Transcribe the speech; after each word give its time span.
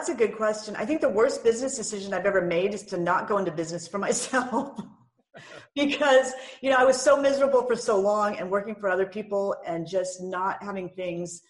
That's 0.00 0.08
a 0.08 0.14
good 0.14 0.34
question. 0.34 0.74
I 0.76 0.86
think 0.86 1.02
the 1.02 1.10
worst 1.10 1.44
business 1.44 1.76
decision 1.76 2.14
I've 2.14 2.24
ever 2.24 2.40
made 2.40 2.72
is 2.72 2.84
to 2.84 2.96
not 2.96 3.28
go 3.28 3.36
into 3.36 3.50
business 3.50 3.86
for 3.86 3.98
myself. 4.08 4.80
because, 5.74 6.32
you 6.62 6.70
know, 6.70 6.76
I 6.78 6.84
was 6.84 6.98
so 6.98 7.20
miserable 7.20 7.66
for 7.66 7.76
so 7.76 8.00
long 8.00 8.38
and 8.38 8.50
working 8.50 8.74
for 8.74 8.88
other 8.88 9.04
people 9.04 9.54
and 9.66 9.86
just 9.86 10.22
not 10.22 10.62
having 10.62 10.88
things, 10.88 11.42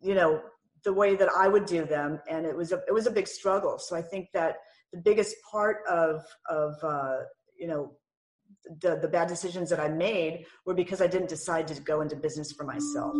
you 0.00 0.14
know, 0.14 0.40
the 0.84 0.92
way 0.92 1.16
that 1.16 1.28
I 1.36 1.48
would 1.48 1.66
do 1.66 1.84
them. 1.84 2.20
And 2.30 2.46
it 2.46 2.56
was 2.56 2.70
a, 2.70 2.80
it 2.86 2.92
was 2.92 3.08
a 3.08 3.10
big 3.10 3.26
struggle. 3.26 3.76
So 3.76 3.96
I 3.96 4.02
think 4.02 4.28
that 4.34 4.58
the 4.92 5.00
biggest 5.00 5.34
part 5.50 5.78
of, 5.90 6.24
of, 6.48 6.76
uh, 6.84 7.16
you 7.58 7.66
know, 7.66 7.96
the, 8.82 9.00
the 9.02 9.08
bad 9.08 9.26
decisions 9.26 9.68
that 9.70 9.80
I 9.80 9.88
made 9.88 10.46
were 10.64 10.74
because 10.74 11.02
I 11.02 11.08
didn't 11.08 11.28
decide 11.28 11.66
to 11.66 11.80
go 11.82 12.02
into 12.02 12.14
business 12.14 12.52
for 12.52 12.62
myself. 12.62 13.16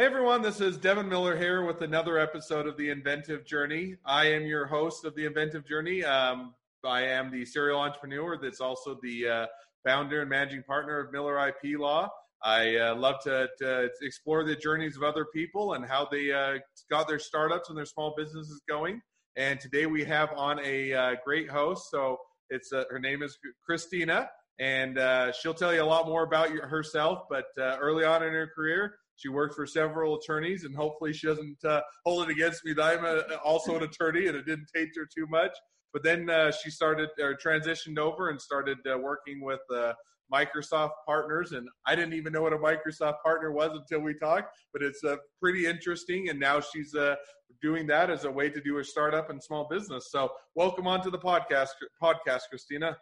Hey 0.00 0.06
everyone, 0.06 0.40
this 0.40 0.62
is 0.62 0.78
Devin 0.78 1.10
Miller 1.10 1.36
here 1.36 1.62
with 1.66 1.82
another 1.82 2.18
episode 2.18 2.66
of 2.66 2.78
The 2.78 2.88
Inventive 2.88 3.44
Journey. 3.44 3.96
I 4.06 4.28
am 4.28 4.46
your 4.46 4.64
host 4.64 5.04
of 5.04 5.14
The 5.14 5.26
Inventive 5.26 5.68
Journey. 5.68 6.02
Um, 6.02 6.54
I 6.82 7.02
am 7.02 7.30
the 7.30 7.44
serial 7.44 7.78
entrepreneur 7.78 8.38
that's 8.38 8.62
also 8.62 8.98
the 9.02 9.28
uh, 9.28 9.46
founder 9.84 10.22
and 10.22 10.30
managing 10.30 10.62
partner 10.62 11.00
of 11.00 11.12
Miller 11.12 11.48
IP 11.48 11.78
Law. 11.78 12.08
I 12.42 12.76
uh, 12.76 12.94
love 12.94 13.16
to, 13.24 13.46
to, 13.58 13.90
explore 14.00 14.42
the 14.42 14.56
journeys 14.56 14.96
of 14.96 15.02
other 15.02 15.26
people 15.34 15.74
and 15.74 15.84
how 15.84 16.08
they 16.10 16.32
uh, 16.32 16.60
got 16.90 17.06
their 17.06 17.18
startups 17.18 17.68
and 17.68 17.76
their 17.76 17.84
small 17.84 18.14
businesses 18.16 18.62
going. 18.66 19.02
And 19.36 19.60
today 19.60 19.84
we 19.84 20.02
have 20.04 20.30
on 20.34 20.60
a 20.64 20.94
uh, 20.94 21.16
great 21.26 21.50
host. 21.50 21.90
So 21.90 22.16
it's 22.48 22.72
uh, 22.72 22.84
her 22.88 23.00
name 23.00 23.22
is 23.22 23.38
Christina, 23.66 24.30
and 24.58 24.96
uh, 24.96 25.32
she'll 25.32 25.52
tell 25.52 25.74
you 25.74 25.82
a 25.82 25.84
lot 25.84 26.06
more 26.06 26.22
about 26.22 26.48
herself. 26.48 27.24
But 27.28 27.44
early 27.58 28.06
on 28.06 28.22
in 28.22 28.32
her 28.32 28.50
career, 28.56 28.94
she 29.20 29.28
worked 29.28 29.54
for 29.54 29.66
several 29.66 30.16
attorneys, 30.16 30.64
and 30.64 30.74
hopefully 30.74 31.12
she 31.12 31.26
doesn't 31.26 31.62
uh, 31.64 31.82
hold 32.06 32.28
it 32.28 32.32
against 32.32 32.64
me 32.64 32.72
that 32.72 32.82
I'm 32.82 33.04
a, 33.04 33.36
also 33.44 33.76
an 33.76 33.82
attorney 33.82 34.28
and 34.28 34.36
it 34.36 34.46
didn't 34.46 34.68
taint 34.74 34.90
her 34.96 35.06
too 35.06 35.26
much. 35.28 35.52
But 35.92 36.02
then 36.02 36.30
uh, 36.30 36.52
she 36.52 36.70
started 36.70 37.10
or 37.20 37.34
transitioned 37.34 37.98
over 37.98 38.30
and 38.30 38.40
started 38.40 38.78
uh, 38.90 38.96
working 38.96 39.42
with 39.42 39.60
uh, 39.74 39.92
Microsoft 40.32 40.92
partners, 41.04 41.52
and 41.52 41.68
I 41.86 41.94
didn't 41.96 42.14
even 42.14 42.32
know 42.32 42.42
what 42.42 42.52
a 42.52 42.58
Microsoft 42.58 43.16
partner 43.22 43.52
was 43.52 43.72
until 43.74 44.00
we 44.00 44.14
talked. 44.14 44.56
But 44.72 44.82
it's 44.82 45.04
uh, 45.04 45.16
pretty 45.40 45.66
interesting, 45.66 46.30
and 46.30 46.38
now 46.40 46.60
she's 46.60 46.94
uh, 46.94 47.16
doing 47.60 47.86
that 47.88 48.08
as 48.08 48.24
a 48.24 48.30
way 48.30 48.48
to 48.48 48.60
do 48.60 48.78
a 48.78 48.84
startup 48.84 49.28
and 49.28 49.42
small 49.42 49.66
business. 49.68 50.10
So 50.10 50.30
welcome 50.54 50.86
on 50.86 51.02
to 51.02 51.10
the 51.10 51.18
podcast, 51.18 51.70
podcast, 52.02 52.42
Christina. 52.48 52.96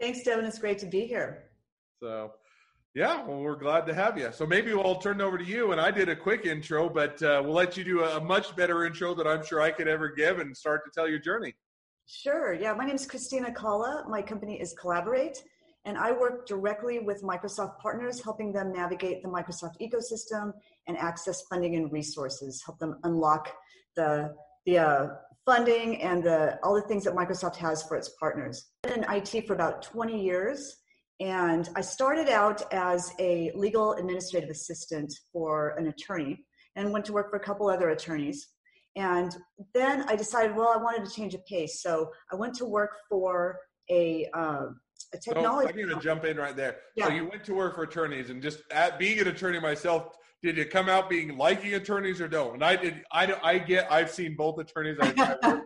Thanks, 0.00 0.22
Devin. 0.22 0.44
It's 0.44 0.58
great 0.58 0.78
to 0.80 0.86
be 0.86 1.06
here. 1.06 1.44
So 2.02 2.32
yeah, 2.96 3.22
well, 3.26 3.40
we're 3.40 3.56
glad 3.56 3.84
to 3.88 3.94
have 3.94 4.16
you. 4.16 4.30
So 4.32 4.46
maybe 4.46 4.72
we'll 4.72 4.94
turn 4.94 5.20
over 5.20 5.36
to 5.36 5.44
you. 5.44 5.72
And 5.72 5.78
I 5.78 5.90
did 5.90 6.08
a 6.08 6.16
quick 6.16 6.46
intro, 6.46 6.88
but 6.88 7.22
uh, 7.22 7.42
we'll 7.44 7.52
let 7.52 7.76
you 7.76 7.84
do 7.84 8.02
a, 8.02 8.18
much 8.18 8.56
better 8.56 8.86
intro 8.86 9.14
that 9.14 9.26
I'm 9.26 9.44
sure 9.44 9.60
I 9.60 9.70
could 9.70 9.86
ever 9.86 10.08
give 10.08 10.38
and 10.38 10.56
start 10.56 10.80
to 10.86 10.90
tell 10.90 11.06
your 11.06 11.18
journey. 11.18 11.54
Sure. 12.06 12.54
Yeah, 12.54 12.72
my 12.72 12.86
name 12.86 12.94
is 12.94 13.06
Christina 13.06 13.52
Cala. 13.52 14.06
My 14.08 14.22
company 14.22 14.58
is 14.58 14.74
Collaborate, 14.80 15.42
and 15.84 15.98
I 15.98 16.10
work 16.10 16.46
directly 16.46 17.00
with 17.00 17.22
Microsoft 17.22 17.80
partners, 17.80 18.24
helping 18.24 18.50
them 18.50 18.72
navigate 18.72 19.22
the 19.22 19.28
Microsoft 19.28 19.74
ecosystem 19.78 20.52
and 20.88 20.96
access 20.96 21.42
funding 21.50 21.76
and 21.76 21.92
resources, 21.92 22.62
help 22.64 22.78
them 22.78 22.98
unlock 23.04 23.52
the 23.94 24.34
the 24.64 24.78
uh, 24.78 25.08
funding 25.44 26.00
and 26.00 26.24
the 26.24 26.58
all 26.62 26.74
the 26.74 26.88
things 26.88 27.04
that 27.04 27.14
Microsoft 27.14 27.56
has 27.56 27.82
for 27.82 27.94
its 27.98 28.08
partners. 28.18 28.70
I've 28.84 28.94
been 28.94 29.04
in 29.04 29.10
IT 29.10 29.46
for 29.46 29.52
about 29.52 29.82
20 29.82 30.18
years 30.18 30.76
and 31.20 31.68
I 31.74 31.80
started 31.80 32.28
out 32.28 32.62
as 32.72 33.12
a 33.18 33.50
legal 33.54 33.94
administrative 33.94 34.50
assistant 34.50 35.12
for 35.32 35.70
an 35.78 35.86
attorney 35.86 36.44
and 36.76 36.92
went 36.92 37.04
to 37.06 37.12
work 37.12 37.30
for 37.30 37.36
a 37.36 37.40
couple 37.40 37.68
other 37.68 37.90
attorneys. 37.90 38.48
And 38.96 39.34
then 39.74 40.04
I 40.08 40.16
decided, 40.16 40.54
well, 40.54 40.68
I 40.68 40.76
wanted 40.76 41.06
to 41.06 41.14
change 41.14 41.34
a 41.34 41.38
pace. 41.38 41.82
So 41.82 42.10
I 42.32 42.36
went 42.36 42.54
to 42.56 42.66
work 42.66 42.90
for 43.08 43.58
a, 43.90 44.28
uh, 44.34 44.66
a 45.14 45.18
technology. 45.18 45.68
So 45.72 45.78
I'm 45.78 45.86
going 45.86 45.98
to 45.98 46.04
jump 46.04 46.24
in 46.24 46.36
right 46.36 46.56
there. 46.56 46.76
Yeah. 46.96 47.06
So 47.06 47.12
you 47.12 47.28
went 47.28 47.44
to 47.44 47.54
work 47.54 47.76
for 47.76 47.82
attorneys 47.82 48.30
and 48.30 48.42
just 48.42 48.60
at 48.70 48.98
being 48.98 49.18
an 49.18 49.28
attorney 49.28 49.60
myself, 49.60 50.16
did 50.42 50.58
you 50.58 50.66
come 50.66 50.88
out 50.88 51.08
being 51.08 51.36
liking 51.38 51.74
attorneys 51.74 52.20
or 52.20 52.28
don't? 52.28 52.54
And 52.54 52.64
I 52.64 52.76
did, 52.76 53.02
I, 53.10 53.34
I 53.42 53.58
get, 53.58 53.90
I've 53.90 54.10
seen 54.10 54.36
both 54.36 54.58
attorneys. 54.58 54.98
I 55.00 55.12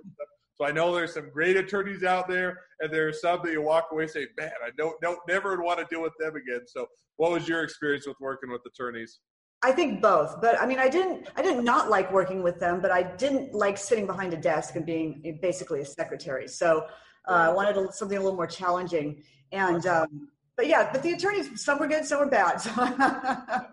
so 0.60 0.66
I 0.66 0.72
know 0.72 0.94
there's 0.94 1.14
some 1.14 1.30
great 1.30 1.56
attorneys 1.56 2.04
out 2.04 2.28
there, 2.28 2.60
and 2.80 2.92
there 2.92 3.08
are 3.08 3.14
some 3.14 3.40
that 3.44 3.50
you 3.50 3.62
walk 3.62 3.88
away 3.92 4.06
saying, 4.06 4.26
"Man, 4.38 4.50
I 4.62 4.68
don't, 4.76 5.00
don't 5.00 5.18
never 5.26 5.56
would 5.56 5.64
want 5.64 5.78
to 5.78 5.86
deal 5.86 6.02
with 6.02 6.12
them 6.18 6.36
again." 6.36 6.66
So, 6.66 6.86
what 7.16 7.30
was 7.30 7.48
your 7.48 7.62
experience 7.62 8.06
with 8.06 8.18
working 8.20 8.50
with 8.50 8.60
attorneys? 8.66 9.20
I 9.62 9.72
think 9.72 10.02
both, 10.02 10.38
but 10.42 10.60
I 10.60 10.66
mean, 10.66 10.78
I 10.78 10.90
didn't, 10.90 11.28
I 11.34 11.40
did 11.40 11.64
not 11.64 11.88
like 11.88 12.12
working 12.12 12.42
with 12.42 12.60
them, 12.60 12.82
but 12.82 12.90
I 12.90 13.02
didn't 13.02 13.54
like 13.54 13.78
sitting 13.78 14.06
behind 14.06 14.34
a 14.34 14.36
desk 14.36 14.76
and 14.76 14.84
being 14.84 15.38
basically 15.40 15.80
a 15.80 15.84
secretary. 15.84 16.46
So 16.46 16.84
uh, 17.26 17.32
I 17.32 17.52
wanted 17.52 17.78
a, 17.78 17.90
something 17.92 18.18
a 18.18 18.20
little 18.20 18.36
more 18.36 18.46
challenging. 18.46 19.22
And 19.52 19.86
um, 19.86 20.28
but 20.58 20.66
yeah, 20.66 20.90
but 20.92 21.02
the 21.02 21.12
attorneys, 21.12 21.62
some 21.62 21.78
were 21.78 21.88
good, 21.88 22.04
some 22.04 22.20
were 22.20 22.26
bad. 22.26 22.60
So 22.60 22.70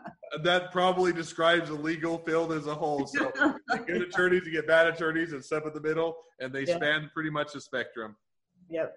that 0.43 0.71
probably 0.71 1.13
describes 1.13 1.69
the 1.69 1.75
legal 1.75 2.17
field 2.19 2.51
as 2.51 2.67
a 2.67 2.75
whole. 2.75 3.05
So 3.07 3.31
good 3.87 4.01
attorneys, 4.01 4.45
you 4.45 4.51
get 4.51 4.67
bad 4.67 4.87
attorneys, 4.87 5.33
and 5.33 5.43
step 5.43 5.65
in 5.65 5.73
the 5.73 5.81
middle, 5.81 6.17
and 6.39 6.53
they 6.53 6.65
yeah. 6.65 6.75
span 6.75 7.11
pretty 7.13 7.29
much 7.29 7.53
the 7.53 7.61
spectrum. 7.61 8.15
Yep. 8.69 8.95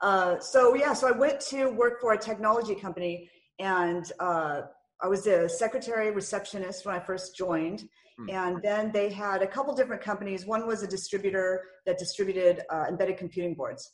Uh, 0.00 0.38
so 0.40 0.74
yeah, 0.74 0.92
so 0.92 1.08
I 1.08 1.12
went 1.12 1.40
to 1.40 1.66
work 1.66 2.00
for 2.00 2.12
a 2.12 2.18
technology 2.18 2.74
company, 2.74 3.30
and 3.58 4.10
uh, 4.18 4.62
I 5.00 5.08
was 5.08 5.26
a 5.26 5.48
secretary 5.48 6.10
receptionist 6.10 6.86
when 6.86 6.94
I 6.94 7.00
first 7.00 7.36
joined. 7.36 7.88
Hmm. 8.18 8.30
And 8.30 8.62
then 8.62 8.92
they 8.92 9.10
had 9.10 9.42
a 9.42 9.46
couple 9.46 9.74
different 9.74 10.02
companies. 10.02 10.44
One 10.44 10.66
was 10.66 10.82
a 10.82 10.86
distributor 10.86 11.62
that 11.86 11.98
distributed 11.98 12.62
uh, 12.70 12.84
embedded 12.88 13.16
computing 13.16 13.54
boards. 13.54 13.92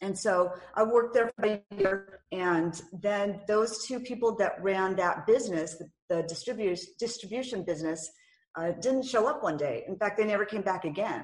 And 0.00 0.16
so 0.16 0.52
I 0.74 0.84
worked 0.84 1.14
there 1.14 1.30
for 1.36 1.46
a 1.46 1.62
year, 1.76 2.20
and 2.30 2.80
then 2.92 3.40
those 3.48 3.84
two 3.84 3.98
people 3.98 4.36
that 4.36 4.62
ran 4.62 4.94
that 4.96 5.26
business, 5.26 5.76
the, 5.76 5.88
the 6.08 6.22
distribution 6.22 6.86
distribution 6.98 7.64
business, 7.64 8.08
uh, 8.56 8.72
didn't 8.80 9.04
show 9.04 9.26
up 9.26 9.42
one 9.42 9.56
day. 9.56 9.84
In 9.88 9.96
fact, 9.96 10.16
they 10.16 10.24
never 10.24 10.44
came 10.44 10.62
back 10.62 10.84
again. 10.84 11.22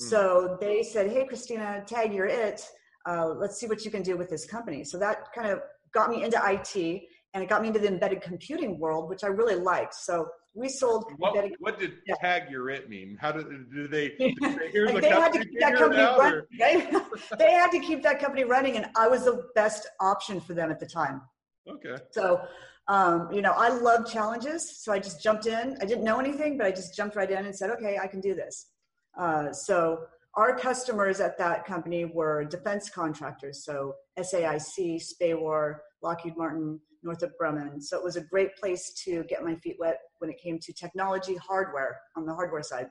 Mm. 0.00 0.08
So 0.08 0.56
they 0.60 0.82
said, 0.82 1.10
"Hey, 1.10 1.26
Christina, 1.26 1.84
tag, 1.86 2.14
you're 2.14 2.26
it. 2.26 2.66
Uh, 3.06 3.26
let's 3.28 3.60
see 3.60 3.66
what 3.66 3.84
you 3.84 3.90
can 3.90 4.02
do 4.02 4.16
with 4.16 4.30
this 4.30 4.46
company." 4.46 4.84
So 4.84 4.98
that 4.98 5.32
kind 5.34 5.48
of 5.48 5.60
got 5.92 6.08
me 6.08 6.24
into 6.24 6.40
IT, 6.42 7.02
and 7.34 7.42
it 7.42 7.48
got 7.50 7.60
me 7.60 7.68
into 7.68 7.80
the 7.80 7.88
embedded 7.88 8.22
computing 8.22 8.78
world, 8.78 9.10
which 9.10 9.22
I 9.22 9.28
really 9.28 9.56
liked. 9.56 9.94
So 9.94 10.28
we 10.54 10.68
sold. 10.68 11.04
What, 11.18 11.36
what 11.58 11.78
did 11.78 11.94
yeah. 12.06 12.14
tag 12.20 12.50
your 12.50 12.70
it 12.70 12.88
mean? 12.88 13.18
How 13.20 13.32
did, 13.32 13.46
did 13.74 13.90
they? 13.90 14.10
Did 14.10 14.36
they 14.40 14.70
here's 14.70 14.92
like 14.92 15.02
they 15.02 15.10
had 15.10 15.32
to 15.32 15.40
keep 15.40 15.60
that 15.60 15.76
company 15.76 16.02
running. 16.02 16.42
They, 16.58 16.90
they 17.38 17.50
had 17.52 17.70
to 17.72 17.80
keep 17.80 18.02
that 18.04 18.20
company 18.20 18.44
running, 18.44 18.76
and 18.76 18.86
I 18.96 19.08
was 19.08 19.24
the 19.24 19.48
best 19.54 19.88
option 20.00 20.40
for 20.40 20.54
them 20.54 20.70
at 20.70 20.78
the 20.78 20.86
time. 20.86 21.22
Okay. 21.68 21.96
So, 22.12 22.42
um, 22.88 23.28
you 23.32 23.42
know, 23.42 23.52
I 23.52 23.68
love 23.68 24.10
challenges, 24.10 24.78
so 24.82 24.92
I 24.92 24.98
just 24.98 25.22
jumped 25.22 25.46
in. 25.46 25.76
I 25.80 25.86
didn't 25.86 26.04
know 26.04 26.20
anything, 26.20 26.56
but 26.56 26.66
I 26.66 26.70
just 26.70 26.94
jumped 26.94 27.16
right 27.16 27.30
in 27.30 27.46
and 27.46 27.54
said, 27.54 27.70
"Okay, 27.70 27.98
I 28.00 28.06
can 28.06 28.20
do 28.20 28.34
this." 28.34 28.70
Uh, 29.18 29.52
so 29.52 30.06
our 30.36 30.56
customers 30.56 31.20
at 31.20 31.38
that 31.38 31.64
company 31.64 32.04
were 32.04 32.44
defense 32.44 32.90
contractors, 32.90 33.64
so 33.64 33.94
SAIC, 34.18 35.00
SPAWAR, 35.00 35.80
Lockheed 36.02 36.36
Martin, 36.36 36.80
Northrop 37.04 37.32
Grumman. 37.40 37.82
So 37.82 37.96
it 37.96 38.04
was 38.04 38.16
a 38.16 38.20
great 38.20 38.56
place 38.56 38.92
to 39.04 39.24
get 39.24 39.44
my 39.44 39.54
feet 39.56 39.76
wet 39.78 39.98
when 40.18 40.30
it 40.30 40.38
came 40.42 40.58
to 40.60 40.72
technology 40.72 41.36
hardware 41.36 42.00
on 42.16 42.26
the 42.26 42.34
hardware 42.34 42.62
side. 42.62 42.88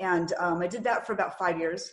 And 0.00 0.32
um, 0.38 0.60
I 0.60 0.66
did 0.66 0.84
that 0.84 1.06
for 1.06 1.12
about 1.12 1.38
five 1.38 1.58
years 1.58 1.92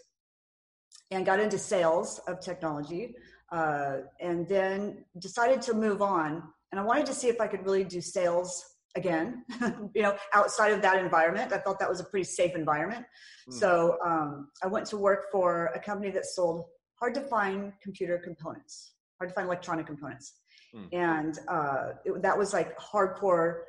and 1.12 1.26
got 1.26 1.40
into 1.40 1.58
sales 1.58 2.20
of 2.28 2.40
technology 2.40 3.16
uh, 3.52 3.98
and 4.20 4.48
then 4.48 5.06
decided 5.20 5.62
to 5.64 5.74
move 5.74 6.02
on. 6.02 6.44
And 6.72 6.80
I 6.80 6.84
wanted 6.84 7.06
to 7.06 7.14
see 7.14 7.28
if 7.28 7.40
I 7.40 7.48
could 7.48 7.64
really 7.66 7.84
do 7.84 8.02
sales 8.02 8.66
again, 8.96 9.44
you 9.96 10.02
know, 10.02 10.16
outside 10.34 10.72
of 10.72 10.82
that 10.82 10.98
environment. 11.04 11.54
I 11.54 11.58
thought 11.58 11.80
that 11.80 11.90
was 11.90 12.00
a 12.00 12.04
pretty 12.04 12.26
safe 12.26 12.56
environment. 12.56 13.06
Mm. 13.50 13.54
So 13.54 13.98
um, 14.06 14.50
I 14.64 14.68
went 14.68 14.86
to 14.88 14.98
work 14.98 15.32
for 15.32 15.68
a 15.76 15.80
company 15.80 16.12
that 16.12 16.26
sold 16.26 16.66
hard 16.96 17.14
to 17.16 17.22
find 17.22 17.74
computer 17.82 18.18
components, 18.18 18.94
hard 19.20 19.30
to 19.30 19.36
find 19.36 19.48
electronic 19.48 19.86
components. 19.86 20.34
Mm. 20.76 20.88
And 20.92 21.40
uh, 21.48 21.90
it, 22.06 22.22
that 22.22 22.38
was 22.38 22.54
like 22.54 22.78
hardcore 22.80 23.62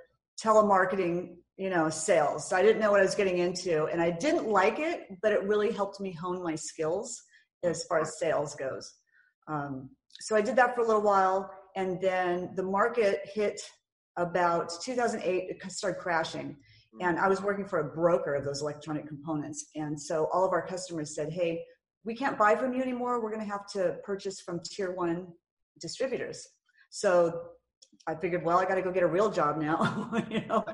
telemarketing, 0.42 1.36
you 1.56 1.70
know, 1.70 1.88
sales. 1.88 2.48
So 2.48 2.56
I 2.56 2.62
didn't 2.62 2.80
know 2.80 2.90
what 2.90 3.00
I 3.00 3.04
was 3.04 3.14
getting 3.14 3.38
into 3.38 3.84
and 3.86 4.00
I 4.00 4.10
didn't 4.10 4.48
like 4.48 4.78
it, 4.78 5.06
but 5.22 5.32
it 5.32 5.42
really 5.44 5.70
helped 5.70 6.00
me 6.00 6.12
hone 6.12 6.42
my 6.42 6.54
skills 6.54 7.22
as 7.62 7.84
far 7.84 8.00
as 8.00 8.18
sales 8.18 8.54
goes. 8.54 8.92
Um, 9.48 9.90
so 10.20 10.36
I 10.36 10.40
did 10.40 10.56
that 10.56 10.74
for 10.74 10.82
a 10.82 10.86
little 10.86 11.02
while 11.02 11.50
and 11.76 12.00
then 12.00 12.50
the 12.54 12.62
market 12.62 13.20
hit 13.24 13.60
about 14.16 14.70
2008, 14.82 15.50
it 15.50 15.72
started 15.72 16.00
crashing. 16.00 16.56
Hmm. 16.96 17.06
And 17.08 17.18
I 17.18 17.28
was 17.28 17.42
working 17.42 17.66
for 17.66 17.80
a 17.80 17.84
broker 17.84 18.34
of 18.34 18.44
those 18.44 18.62
electronic 18.62 19.06
components. 19.08 19.70
And 19.74 20.00
so 20.00 20.28
all 20.32 20.44
of 20.44 20.52
our 20.52 20.64
customers 20.64 21.14
said, 21.14 21.32
hey, 21.32 21.64
we 22.04 22.14
can't 22.14 22.38
buy 22.38 22.54
from 22.54 22.74
you 22.74 22.82
anymore. 22.82 23.22
We're 23.22 23.32
going 23.32 23.44
to 23.44 23.50
have 23.50 23.66
to 23.72 23.96
purchase 24.04 24.40
from 24.40 24.60
tier 24.60 24.92
one 24.92 25.28
distributors. 25.80 26.46
So 26.94 27.40
I 28.06 28.14
figured, 28.14 28.44
well, 28.44 28.56
I 28.58 28.64
got 28.66 28.76
to 28.76 28.82
go 28.82 28.92
get 28.92 29.02
a 29.02 29.08
real 29.08 29.28
job 29.28 29.60
now, 29.60 30.12
you 30.30 30.46
know. 30.46 30.64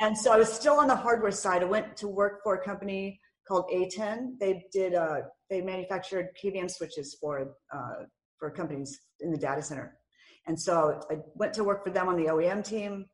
and 0.00 0.16
so 0.16 0.32
I 0.32 0.38
was 0.38 0.50
still 0.50 0.80
on 0.80 0.88
the 0.88 0.96
hardware 0.96 1.30
side. 1.30 1.60
I 1.60 1.66
went 1.66 1.98
to 1.98 2.08
work 2.08 2.40
for 2.42 2.54
a 2.54 2.64
company 2.64 3.20
called 3.46 3.66
ATEN. 3.70 4.38
They 4.40 4.64
did 4.72 4.94
uh, 4.94 5.18
they 5.50 5.60
manufactured 5.60 6.28
KVM 6.42 6.70
switches 6.70 7.18
for 7.20 7.56
uh, 7.74 8.04
for 8.38 8.50
companies 8.50 8.98
in 9.20 9.30
the 9.30 9.36
data 9.36 9.60
center. 9.60 9.98
And 10.46 10.58
so 10.58 10.98
I 11.10 11.16
went 11.34 11.52
to 11.54 11.64
work 11.64 11.84
for 11.84 11.90
them 11.90 12.08
on 12.08 12.16
the 12.16 12.30
OEM 12.30 12.64
team. 12.64 13.04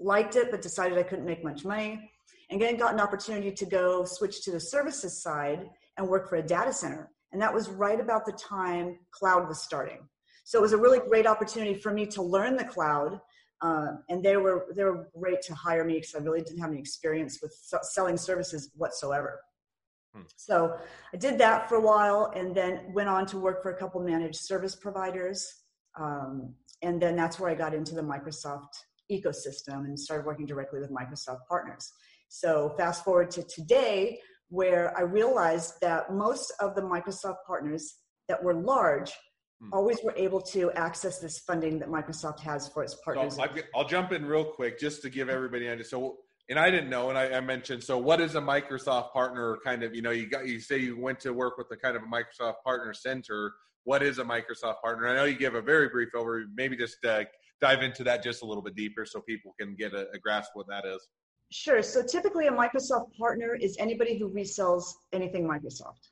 Liked 0.00 0.34
it, 0.34 0.50
but 0.50 0.62
decided 0.62 0.98
I 0.98 1.04
couldn't 1.04 1.24
make 1.24 1.44
much 1.44 1.64
money. 1.64 2.10
And 2.50 2.60
then 2.60 2.76
got 2.78 2.94
an 2.94 3.00
opportunity 3.00 3.52
to 3.52 3.64
go 3.64 4.04
switch 4.04 4.42
to 4.42 4.50
the 4.50 4.58
services 4.58 5.22
side 5.22 5.68
and 5.96 6.08
work 6.08 6.28
for 6.28 6.36
a 6.36 6.42
data 6.42 6.72
center. 6.72 7.12
And 7.30 7.40
that 7.40 7.54
was 7.54 7.68
right 7.68 8.00
about 8.00 8.26
the 8.26 8.32
time 8.32 8.98
cloud 9.12 9.46
was 9.46 9.62
starting. 9.62 10.00
So 10.46 10.60
it 10.60 10.62
was 10.62 10.72
a 10.72 10.78
really 10.78 11.00
great 11.00 11.26
opportunity 11.26 11.74
for 11.74 11.92
me 11.92 12.06
to 12.06 12.22
learn 12.22 12.56
the 12.56 12.64
cloud. 12.64 13.20
Uh, 13.62 13.94
and 14.08 14.22
they 14.22 14.36
were 14.36 14.66
they 14.76 14.84
were 14.84 15.08
great 15.18 15.42
to 15.42 15.54
hire 15.54 15.84
me 15.84 15.94
because 15.94 16.14
I 16.14 16.18
really 16.18 16.40
didn't 16.40 16.60
have 16.60 16.70
any 16.70 16.78
experience 16.78 17.40
with 17.42 17.52
selling 17.82 18.16
services 18.16 18.70
whatsoever. 18.76 19.40
Hmm. 20.14 20.22
So 20.36 20.76
I 21.12 21.16
did 21.16 21.36
that 21.38 21.68
for 21.68 21.76
a 21.76 21.80
while, 21.80 22.32
and 22.36 22.54
then 22.54 22.92
went 22.92 23.08
on 23.08 23.26
to 23.26 23.38
work 23.38 23.60
for 23.60 23.72
a 23.72 23.76
couple 23.76 24.00
managed 24.00 24.36
service 24.36 24.76
providers. 24.76 25.52
Um, 25.98 26.54
and 26.82 27.02
then 27.02 27.16
that's 27.16 27.40
where 27.40 27.50
I 27.50 27.54
got 27.54 27.74
into 27.74 27.94
the 27.94 28.02
Microsoft 28.02 28.74
ecosystem 29.10 29.86
and 29.86 29.98
started 29.98 30.26
working 30.26 30.46
directly 30.46 30.78
with 30.78 30.90
Microsoft 30.90 31.40
partners. 31.48 31.92
So 32.28 32.74
fast 32.76 33.02
forward 33.04 33.30
to 33.32 33.42
today, 33.42 34.20
where 34.48 34.96
I 34.96 35.00
realized 35.00 35.80
that 35.80 36.12
most 36.12 36.52
of 36.60 36.76
the 36.76 36.82
Microsoft 36.82 37.38
partners 37.46 37.94
that 38.28 38.40
were 38.42 38.54
large. 38.54 39.12
Always 39.72 39.98
were 40.04 40.14
able 40.16 40.40
to 40.40 40.70
access 40.72 41.18
this 41.18 41.38
funding 41.38 41.78
that 41.78 41.88
Microsoft 41.88 42.40
has 42.40 42.68
for 42.68 42.82
its 42.82 42.94
partners. 43.04 43.36
So 43.36 43.46
I'll 43.74 43.86
jump 43.86 44.12
in 44.12 44.24
real 44.24 44.44
quick 44.44 44.78
just 44.78 45.02
to 45.02 45.10
give 45.10 45.28
everybody 45.28 45.66
an 45.66 45.74
idea. 45.74 45.84
So, 45.84 46.18
and 46.48 46.58
I 46.58 46.70
didn't 46.70 46.90
know, 46.90 47.08
and 47.08 47.18
I, 47.18 47.32
I, 47.32 47.40
mentioned. 47.40 47.82
So, 47.82 47.98
what 47.98 48.20
is 48.20 48.36
a 48.36 48.40
Microsoft 48.40 49.12
partner? 49.12 49.58
Kind 49.64 49.82
of, 49.82 49.94
you 49.94 50.02
know, 50.02 50.12
you 50.12 50.28
got 50.28 50.46
you 50.46 50.60
say 50.60 50.78
you 50.78 50.98
went 51.00 51.18
to 51.20 51.32
work 51.32 51.58
with 51.58 51.68
the 51.68 51.76
kind 51.76 51.96
of 51.96 52.02
a 52.02 52.06
Microsoft 52.06 52.56
partner 52.64 52.94
center. 52.94 53.52
What 53.84 54.02
is 54.02 54.18
a 54.18 54.24
Microsoft 54.24 54.80
partner? 54.82 55.08
I 55.08 55.16
know 55.16 55.24
you 55.24 55.36
give 55.36 55.54
a 55.54 55.62
very 55.62 55.88
brief 55.88 56.10
overview. 56.14 56.46
Maybe 56.54 56.76
just 56.76 57.04
uh, 57.04 57.24
dive 57.60 57.82
into 57.82 58.04
that 58.04 58.22
just 58.22 58.42
a 58.42 58.46
little 58.46 58.62
bit 58.62 58.76
deeper 58.76 59.04
so 59.04 59.20
people 59.20 59.54
can 59.58 59.74
get 59.74 59.92
a, 59.92 60.08
a 60.12 60.18
grasp 60.18 60.50
what 60.54 60.68
that 60.68 60.84
is. 60.84 61.08
Sure. 61.50 61.82
So 61.82 62.02
typically, 62.04 62.46
a 62.46 62.52
Microsoft 62.52 63.16
partner 63.18 63.56
is 63.60 63.76
anybody 63.78 64.18
who 64.18 64.28
resells 64.32 64.84
anything 65.12 65.48
Microsoft. 65.48 66.10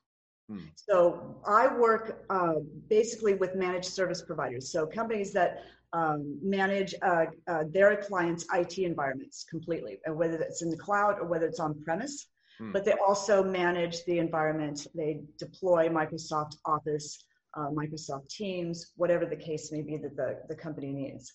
Hmm. 0.48 0.58
So 0.76 1.36
I 1.46 1.66
work 1.68 2.24
uh, 2.30 2.54
basically 2.88 3.34
with 3.34 3.54
managed 3.54 3.86
service 3.86 4.22
providers. 4.22 4.70
So 4.70 4.86
companies 4.86 5.32
that 5.32 5.64
um, 5.92 6.38
manage 6.42 6.94
uh, 7.02 7.26
uh, 7.46 7.64
their 7.70 7.96
clients' 7.96 8.44
IT 8.52 8.78
environments 8.78 9.44
completely, 9.48 9.98
whether 10.06 10.40
it's 10.42 10.62
in 10.62 10.70
the 10.70 10.76
cloud 10.76 11.18
or 11.20 11.26
whether 11.26 11.46
it's 11.46 11.60
on 11.60 11.82
premise. 11.82 12.26
Hmm. 12.58 12.72
But 12.72 12.84
they 12.84 12.94
also 13.06 13.42
manage 13.42 14.04
the 14.04 14.18
environment. 14.18 14.86
They 14.94 15.22
deploy 15.38 15.88
Microsoft 15.88 16.56
Office, 16.64 17.24
uh, 17.54 17.68
Microsoft 17.70 18.28
Teams, 18.28 18.92
whatever 18.96 19.24
the 19.24 19.36
case 19.36 19.72
may 19.72 19.82
be 19.82 19.96
that 19.98 20.16
the, 20.16 20.40
the 20.48 20.54
company 20.54 20.92
needs. 20.92 21.32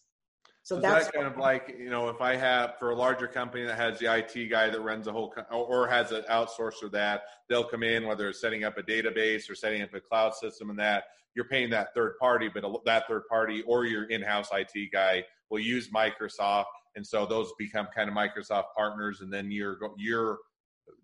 So, 0.70 0.76
so 0.76 0.82
that's 0.82 1.06
that 1.06 1.14
kind 1.16 1.26
of 1.26 1.36
like 1.38 1.76
you 1.80 1.90
know 1.90 2.10
if 2.10 2.22
I 2.22 2.36
have 2.36 2.78
for 2.78 2.92
a 2.92 2.96
larger 2.96 3.28
company 3.28 3.66
that 3.66 3.76
has 3.76 3.98
the 3.98 4.14
IT 4.14 4.52
guy 4.52 4.70
that 4.70 4.80
runs 4.80 5.08
a 5.08 5.12
whole 5.12 5.34
or 5.52 5.88
has 5.88 6.12
an 6.12 6.22
outsourcer 6.30 6.92
that 6.92 7.24
they'll 7.50 7.64
come 7.64 7.82
in 7.82 8.06
whether 8.06 8.30
it's 8.30 8.40
setting 8.40 8.64
up 8.64 8.78
a 8.78 8.84
database 8.84 9.50
or 9.50 9.56
setting 9.56 9.82
up 9.82 9.92
a 9.96 10.00
cloud 10.00 10.36
system 10.36 10.70
and 10.70 10.78
that 10.78 11.06
you're 11.34 11.48
paying 11.48 11.72
that 11.72 11.96
third 11.96 12.20
party, 12.20 12.52
but 12.54 12.64
that 12.86 13.08
third 13.08 13.24
party 13.28 13.64
or 13.64 13.86
your 13.86 14.04
in-house 14.06 14.50
IT 14.54 14.92
guy 14.92 15.24
will 15.50 15.60
use 15.60 15.90
Microsoft, 15.90 16.66
and 16.96 17.06
so 17.06 17.26
those 17.26 17.52
become 17.58 17.88
kind 17.96 18.08
of 18.08 18.16
Microsoft 18.16 18.66
partners, 18.78 19.22
and 19.22 19.34
then 19.34 19.50
you're 19.50 19.80
you're 19.98 20.38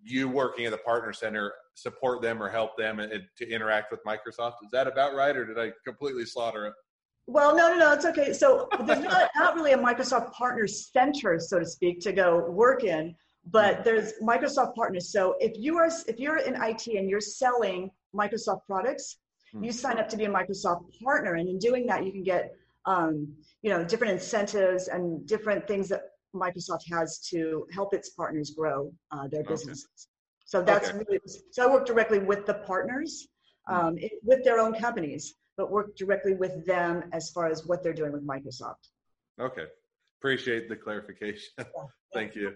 you 0.03 0.29
working 0.29 0.65
at 0.65 0.71
the 0.71 0.77
partner 0.77 1.11
center 1.11 1.53
support 1.73 2.21
them 2.21 2.41
or 2.41 2.49
help 2.49 2.77
them 2.77 2.97
to 2.97 3.49
interact 3.49 3.89
with 3.89 4.03
Microsoft. 4.03 4.55
Is 4.63 4.69
that 4.71 4.85
about 4.85 5.15
right, 5.15 5.35
or 5.35 5.43
did 5.43 5.57
I 5.57 5.71
completely 5.83 6.25
slaughter 6.25 6.67
it? 6.67 6.73
Well, 7.27 7.55
no, 7.55 7.73
no, 7.73 7.79
no, 7.79 7.93
it's 7.93 8.05
okay. 8.05 8.33
So 8.33 8.67
there's 8.85 9.03
not, 9.03 9.29
not 9.35 9.55
really 9.55 9.71
a 9.71 9.77
Microsoft 9.77 10.31
partner 10.31 10.67
center, 10.67 11.39
so 11.39 11.59
to 11.59 11.65
speak, 11.65 11.99
to 12.01 12.11
go 12.11 12.49
work 12.49 12.83
in, 12.83 13.15
but 13.47 13.83
there's 13.83 14.13
Microsoft 14.21 14.75
partners. 14.75 15.11
So 15.11 15.35
if 15.39 15.53
you 15.57 15.77
are 15.77 15.89
if 16.07 16.19
you're 16.19 16.37
in 16.37 16.55
IT 16.55 16.87
and 16.87 17.09
you're 17.09 17.21
selling 17.21 17.89
Microsoft 18.15 18.65
products, 18.67 19.17
hmm. 19.51 19.63
you 19.63 19.71
sign 19.71 19.97
up 19.97 20.07
to 20.09 20.17
be 20.17 20.25
a 20.25 20.29
Microsoft 20.29 20.83
partner, 21.03 21.35
and 21.35 21.49
in 21.49 21.57
doing 21.57 21.87
that, 21.87 22.05
you 22.05 22.11
can 22.11 22.23
get 22.23 22.53
um, 22.85 23.33
you 23.63 23.71
know 23.71 23.83
different 23.83 24.13
incentives 24.13 24.87
and 24.87 25.27
different 25.27 25.67
things 25.67 25.89
that 25.89 26.01
Microsoft 26.35 26.81
has 26.91 27.19
to 27.31 27.65
help 27.73 27.93
its 27.95 28.11
partners 28.11 28.51
grow 28.51 28.93
uh, 29.11 29.27
their 29.27 29.43
businesses. 29.43 29.87
Okay. 29.87 30.11
So 30.45 30.61
that's 30.61 30.89
okay. 30.89 30.99
really 30.99 31.19
so 31.51 31.67
I 31.67 31.73
work 31.73 31.87
directly 31.87 32.19
with 32.19 32.45
the 32.45 32.53
partners 32.53 33.27
hmm. 33.67 33.75
um, 33.75 33.97
it, 33.97 34.11
with 34.23 34.43
their 34.43 34.59
own 34.59 34.75
companies 34.75 35.33
but 35.57 35.71
work 35.71 35.95
directly 35.95 36.33
with 36.33 36.65
them 36.65 37.03
as 37.13 37.29
far 37.29 37.47
as 37.47 37.65
what 37.65 37.83
they're 37.83 37.93
doing 37.93 38.11
with 38.11 38.25
Microsoft. 38.25 38.89
Okay. 39.39 39.65
Appreciate 40.19 40.69
the 40.69 40.75
clarification. 40.75 41.49
Thank 42.13 42.35
you. 42.35 42.53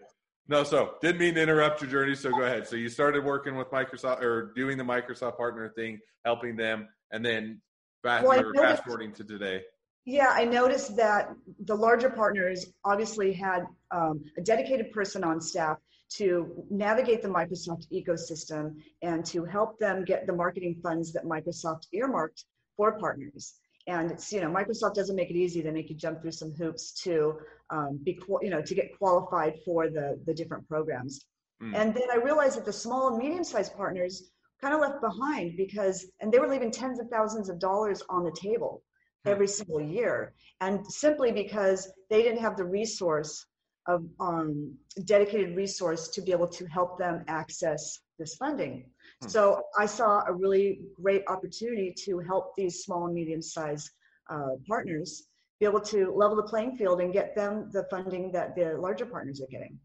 No, 0.48 0.64
so 0.64 0.96
didn't 1.02 1.20
mean 1.20 1.36
to 1.36 1.42
interrupt 1.42 1.82
your 1.82 1.92
journey. 1.92 2.16
So 2.16 2.32
go 2.32 2.42
ahead. 2.42 2.68
So 2.68 2.76
you 2.76 2.90
started 2.90 3.24
working 3.24 3.56
with 3.56 3.70
Microsoft 3.70 4.22
or 4.22 4.52
doing 4.56 4.78
the 4.78 4.84
Microsoft 4.84 5.38
partner 5.38 5.70
thing, 5.70 6.00
helping 6.26 6.56
them, 6.56 6.88
and 7.12 7.24
then 7.24 7.62
fast, 8.02 8.26
well, 8.26 8.52
fast 8.56 8.84
forwarding 8.84 9.14
to 9.14 9.24
today. 9.24 9.62
Yeah, 10.06 10.30
I 10.32 10.46
noticed 10.46 10.96
that 10.98 11.36
the 11.66 11.76
larger 11.76 12.10
partners 12.10 12.66
obviously 12.84 13.32
had 13.32 13.68
um, 13.92 14.24
a 14.38 14.42
dedicated 14.42 14.92
person 14.92 15.24
on 15.24 15.40
staff 15.40 15.78
to 16.14 16.66
navigate 16.72 17.22
the 17.22 17.28
Microsoft 17.28 17.86
ecosystem 17.94 18.78
and 19.04 19.24
to 19.26 19.46
help 19.46 19.78
them 19.78 20.04
get 20.04 20.26
the 20.26 20.34
marketing 20.34 20.80
funds 20.82 21.14
that 21.14 21.26
Microsoft 21.26 21.86
earmarked 21.94 22.46
for 22.80 22.98
partners. 22.98 23.56
And 23.88 24.10
it's, 24.12 24.32
you 24.32 24.40
know, 24.40 24.50
Microsoft 24.50 24.94
doesn't 24.94 25.16
make 25.16 25.30
it 25.30 25.36
easy. 25.36 25.62
They 25.62 25.72
make 25.72 25.90
you 25.90 25.98
jump 25.98 26.22
through 26.22 26.32
some 26.32 26.54
hoops 26.54 26.94
to 27.04 27.38
um, 27.70 28.00
be, 28.06 28.18
you 28.42 28.50
know, 28.50 28.62
to 28.62 28.74
get 28.74 28.98
qualified 28.98 29.56
for 29.66 29.90
the, 29.90 30.18
the 30.26 30.34
different 30.34 30.66
programs. 30.70 31.26
Mm. 31.62 31.76
And 31.76 31.94
then 31.94 32.08
I 32.10 32.16
realized 32.16 32.56
that 32.56 32.66
the 32.66 32.72
small 32.72 33.10
and 33.10 33.18
medium 33.18 33.44
sized 33.44 33.76
partners 33.76 34.32
kind 34.62 34.74
of 34.74 34.80
left 34.80 35.02
behind 35.02 35.58
because, 35.58 36.06
and 36.22 36.32
they 36.32 36.40
were 36.40 36.48
leaving 36.48 36.72
tens 36.72 37.00
of 37.02 37.10
thousands 37.10 37.50
of 37.50 37.60
dollars 37.60 38.02
on 38.10 38.24
the 38.24 38.32
table 38.32 38.82
hmm. 39.26 39.32
every 39.32 39.48
single 39.48 39.82
year. 39.82 40.34
And 40.62 40.86
simply 40.88 41.32
because 41.34 41.92
they 42.10 42.22
didn't 42.24 42.40
have 42.40 42.56
the 42.56 42.66
resource 42.66 43.46
of 43.88 44.06
um, 44.20 44.74
dedicated 45.04 45.58
resource 45.58 46.10
to 46.10 46.22
be 46.22 46.32
able 46.32 46.48
to 46.48 46.66
help 46.68 46.98
them 46.98 47.26
access 47.28 48.00
this 48.20 48.36
funding. 48.36 48.90
Hmm. 49.22 49.28
So 49.28 49.64
I 49.78 49.86
saw 49.86 50.24
a 50.28 50.34
really 50.34 50.82
great 51.02 51.24
opportunity 51.28 51.94
to 52.06 52.20
help 52.20 52.56
these 52.58 52.84
small 52.84 53.06
and 53.06 53.14
medium 53.14 53.42
sized 53.42 53.90
uh, 54.30 54.56
partners 54.68 55.28
be 55.60 55.66
able 55.66 55.82
to 55.82 56.12
level 56.12 56.38
the 56.38 56.44
playing 56.44 56.78
field 56.78 57.02
and 57.02 57.12
get 57.12 57.36
them 57.36 57.70
the 57.72 57.84
funding 57.90 58.32
that 58.32 58.56
the 58.56 58.78
larger 58.78 59.06
partners 59.06 59.42
are 59.42 59.48
getting. 59.48 59.78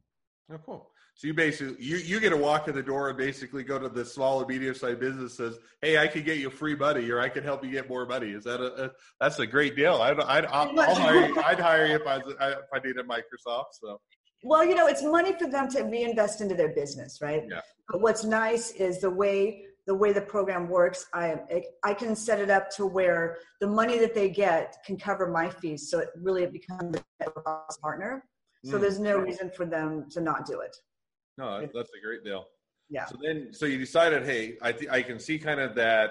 Oh, 0.52 0.58
cool. 0.58 0.90
So 1.16 1.28
you 1.28 1.34
basically 1.34 1.82
you, 1.82 1.96
you 1.98 2.18
get 2.18 2.32
a 2.32 2.36
walk 2.36 2.66
in 2.66 2.74
the 2.74 2.82
door 2.82 3.08
and 3.08 3.16
basically 3.16 3.62
go 3.62 3.78
to 3.78 3.88
the 3.88 4.04
small 4.04 4.40
and 4.40 4.48
medium 4.48 4.74
sized 4.74 4.98
businesses. 4.98 5.58
Hey, 5.80 5.96
I 5.96 6.08
could 6.08 6.24
get 6.24 6.38
you 6.38 6.50
free 6.50 6.74
money, 6.74 7.08
or 7.08 7.20
I 7.20 7.28
could 7.28 7.44
help 7.44 7.64
you 7.64 7.70
get 7.70 7.88
more 7.88 8.04
money. 8.04 8.30
Is 8.30 8.42
that 8.44 8.60
a, 8.60 8.86
a 8.86 8.90
that's 9.20 9.38
a 9.38 9.46
great 9.46 9.76
deal? 9.76 9.94
I'd 10.02 10.18
I'd, 10.18 10.46
I'll 10.46 10.74
hire 10.96 11.28
you, 11.28 11.40
I'd 11.44 11.60
hire 11.60 11.86
you 11.86 11.94
if 11.94 12.06
I 12.06 12.16
if 12.16 12.66
I 12.72 12.78
needed 12.84 13.06
Microsoft. 13.06 13.74
So 13.80 14.00
well, 14.44 14.64
you 14.64 14.74
know, 14.74 14.86
it's 14.86 15.02
money 15.02 15.32
for 15.32 15.48
them 15.48 15.68
to 15.70 15.82
reinvest 15.82 16.42
into 16.42 16.54
their 16.54 16.74
business, 16.74 17.20
right? 17.22 17.44
Yeah. 17.48 17.60
But 17.88 18.02
what's 18.02 18.24
nice 18.24 18.72
is 18.72 19.00
the 19.00 19.10
way 19.10 19.64
the 19.86 19.94
way 19.94 20.12
the 20.12 20.20
program 20.20 20.68
works. 20.68 21.06
I 21.12 21.36
I 21.82 21.94
can 21.94 22.14
set 22.14 22.40
it 22.40 22.50
up 22.50 22.70
to 22.76 22.86
where 22.86 23.38
the 23.60 23.66
money 23.66 23.98
that 23.98 24.14
they 24.14 24.28
get 24.28 24.76
can 24.84 24.98
cover 24.98 25.30
my 25.30 25.48
fees, 25.48 25.90
so 25.90 25.98
it 25.98 26.08
really 26.16 26.46
becomes 26.46 26.96
a 27.20 27.30
partner. 27.80 28.24
So 28.64 28.76
mm. 28.76 28.80
there's 28.80 28.98
no 28.98 29.18
reason 29.18 29.50
for 29.50 29.66
them 29.66 30.06
to 30.10 30.20
not 30.20 30.46
do 30.46 30.60
it. 30.60 30.76
No, 31.36 31.60
that's 31.60 31.90
a 31.90 32.06
great 32.06 32.24
deal. 32.24 32.46
Yeah. 32.88 33.06
So 33.06 33.16
then, 33.22 33.48
so 33.52 33.66
you 33.66 33.78
decided, 33.78 34.24
hey, 34.24 34.56
I 34.62 34.72
th- 34.72 34.90
I 34.90 35.02
can 35.02 35.18
see 35.18 35.38
kind 35.38 35.60
of 35.60 35.74
that 35.74 36.10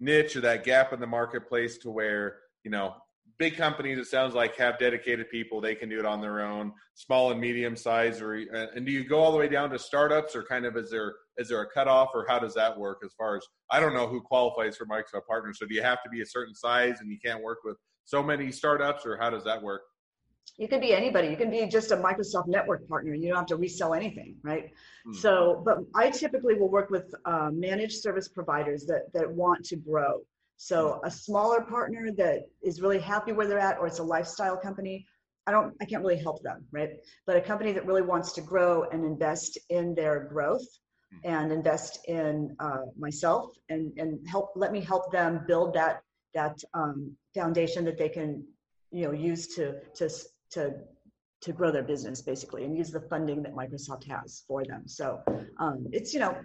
niche 0.00 0.36
or 0.36 0.40
that 0.40 0.64
gap 0.64 0.92
in 0.92 1.00
the 1.00 1.06
marketplace 1.06 1.78
to 1.78 1.90
where 1.90 2.38
you 2.64 2.70
know 2.70 2.94
big 3.42 3.56
companies 3.56 3.98
it 3.98 4.06
sounds 4.06 4.34
like 4.34 4.56
have 4.56 4.78
dedicated 4.78 5.28
people. 5.28 5.60
They 5.60 5.74
can 5.74 5.88
do 5.88 5.98
it 5.98 6.06
on 6.06 6.20
their 6.20 6.42
own 6.42 6.72
small 6.94 7.32
and 7.32 7.40
medium 7.40 7.74
size 7.74 8.20
or 8.20 8.36
uh, 8.54 8.66
and 8.76 8.86
do 8.86 8.92
you 8.92 9.02
go 9.02 9.18
all 9.18 9.32
the 9.32 9.38
way 9.38 9.48
down 9.48 9.68
to 9.70 9.78
startups 9.80 10.36
or 10.36 10.44
kind 10.44 10.64
of 10.64 10.76
is 10.76 10.90
there 10.92 11.14
is 11.38 11.48
there 11.48 11.60
a 11.60 11.68
cutoff 11.68 12.10
or 12.14 12.24
how 12.28 12.38
does 12.38 12.54
that 12.54 12.78
work 12.78 12.98
as 13.02 13.12
far 13.16 13.34
as 13.34 13.42
i 13.70 13.80
don't 13.80 13.94
know 13.94 14.06
who 14.06 14.20
qualifies 14.20 14.76
for 14.76 14.84
microsoft 14.86 15.26
partners 15.26 15.58
so 15.58 15.66
do 15.66 15.74
you 15.74 15.82
have 15.82 16.02
to 16.02 16.10
be 16.10 16.20
a 16.20 16.26
certain 16.26 16.54
size 16.54 16.96
and 17.00 17.10
you 17.10 17.16
can't 17.24 17.42
work 17.42 17.58
with 17.64 17.78
so 18.04 18.22
many 18.22 18.52
startups 18.52 19.06
or 19.06 19.16
how 19.16 19.30
does 19.30 19.42
that 19.44 19.60
work? 19.62 19.82
You 20.58 20.68
can 20.68 20.80
be 20.80 20.92
anybody. 20.92 21.28
You 21.28 21.36
can 21.36 21.50
be 21.50 21.66
just 21.66 21.92
a 21.92 21.96
microsoft 21.96 22.46
network 22.46 22.86
partner. 22.86 23.14
You 23.14 23.28
don't 23.28 23.38
have 23.38 23.46
to 23.46 23.56
resell 23.56 23.94
anything 23.94 24.36
right? 24.42 24.70
Hmm. 25.04 25.12
so 25.14 25.62
but 25.64 25.78
i 25.94 26.10
typically 26.10 26.54
will 26.54 26.70
work 26.70 26.90
with 26.90 27.12
uh, 27.24 27.50
managed 27.52 27.98
service 28.02 28.28
providers 28.28 28.84
that 28.86 29.12
that 29.14 29.28
want 29.42 29.64
to 29.70 29.76
grow 29.76 30.20
so 30.62 31.00
a 31.02 31.10
smaller 31.10 31.62
partner 31.62 32.12
that 32.18 32.42
is 32.62 32.80
really 32.80 33.00
happy 33.00 33.32
where 33.32 33.48
they're 33.48 33.58
at, 33.58 33.78
or 33.80 33.88
it's 33.88 33.98
a 33.98 34.04
lifestyle 34.04 34.56
company, 34.56 35.04
I 35.48 35.50
don't, 35.50 35.74
I 35.80 35.84
can't 35.84 36.04
really 36.04 36.22
help 36.22 36.40
them, 36.44 36.64
right? 36.70 36.90
But 37.26 37.34
a 37.34 37.40
company 37.40 37.72
that 37.72 37.84
really 37.84 38.02
wants 38.02 38.30
to 38.34 38.42
grow 38.42 38.84
and 38.92 39.04
invest 39.04 39.58
in 39.70 39.92
their 39.92 40.28
growth 40.32 40.64
hmm. 41.10 41.18
and 41.24 41.50
invest 41.50 41.98
in 42.06 42.54
uh, 42.60 42.84
myself 42.96 43.50
and 43.70 43.92
and 43.98 44.24
help 44.28 44.52
let 44.54 44.70
me 44.70 44.80
help 44.80 45.10
them 45.10 45.44
build 45.48 45.74
that 45.74 46.02
that 46.32 46.56
um, 46.74 47.16
foundation 47.34 47.84
that 47.86 47.98
they 47.98 48.08
can 48.08 48.44
you 48.92 49.04
know 49.06 49.12
use 49.12 49.48
to 49.56 49.80
to 49.96 50.08
to 50.52 50.74
to 51.40 51.52
grow 51.52 51.72
their 51.72 51.82
business 51.82 52.22
basically 52.22 52.62
and 52.64 52.76
use 52.76 52.92
the 52.92 53.00
funding 53.10 53.42
that 53.42 53.52
Microsoft 53.52 54.04
has 54.04 54.44
for 54.46 54.64
them. 54.64 54.86
So 54.86 55.18
um, 55.58 55.88
it's 55.90 56.14
you 56.14 56.20
know 56.20 56.36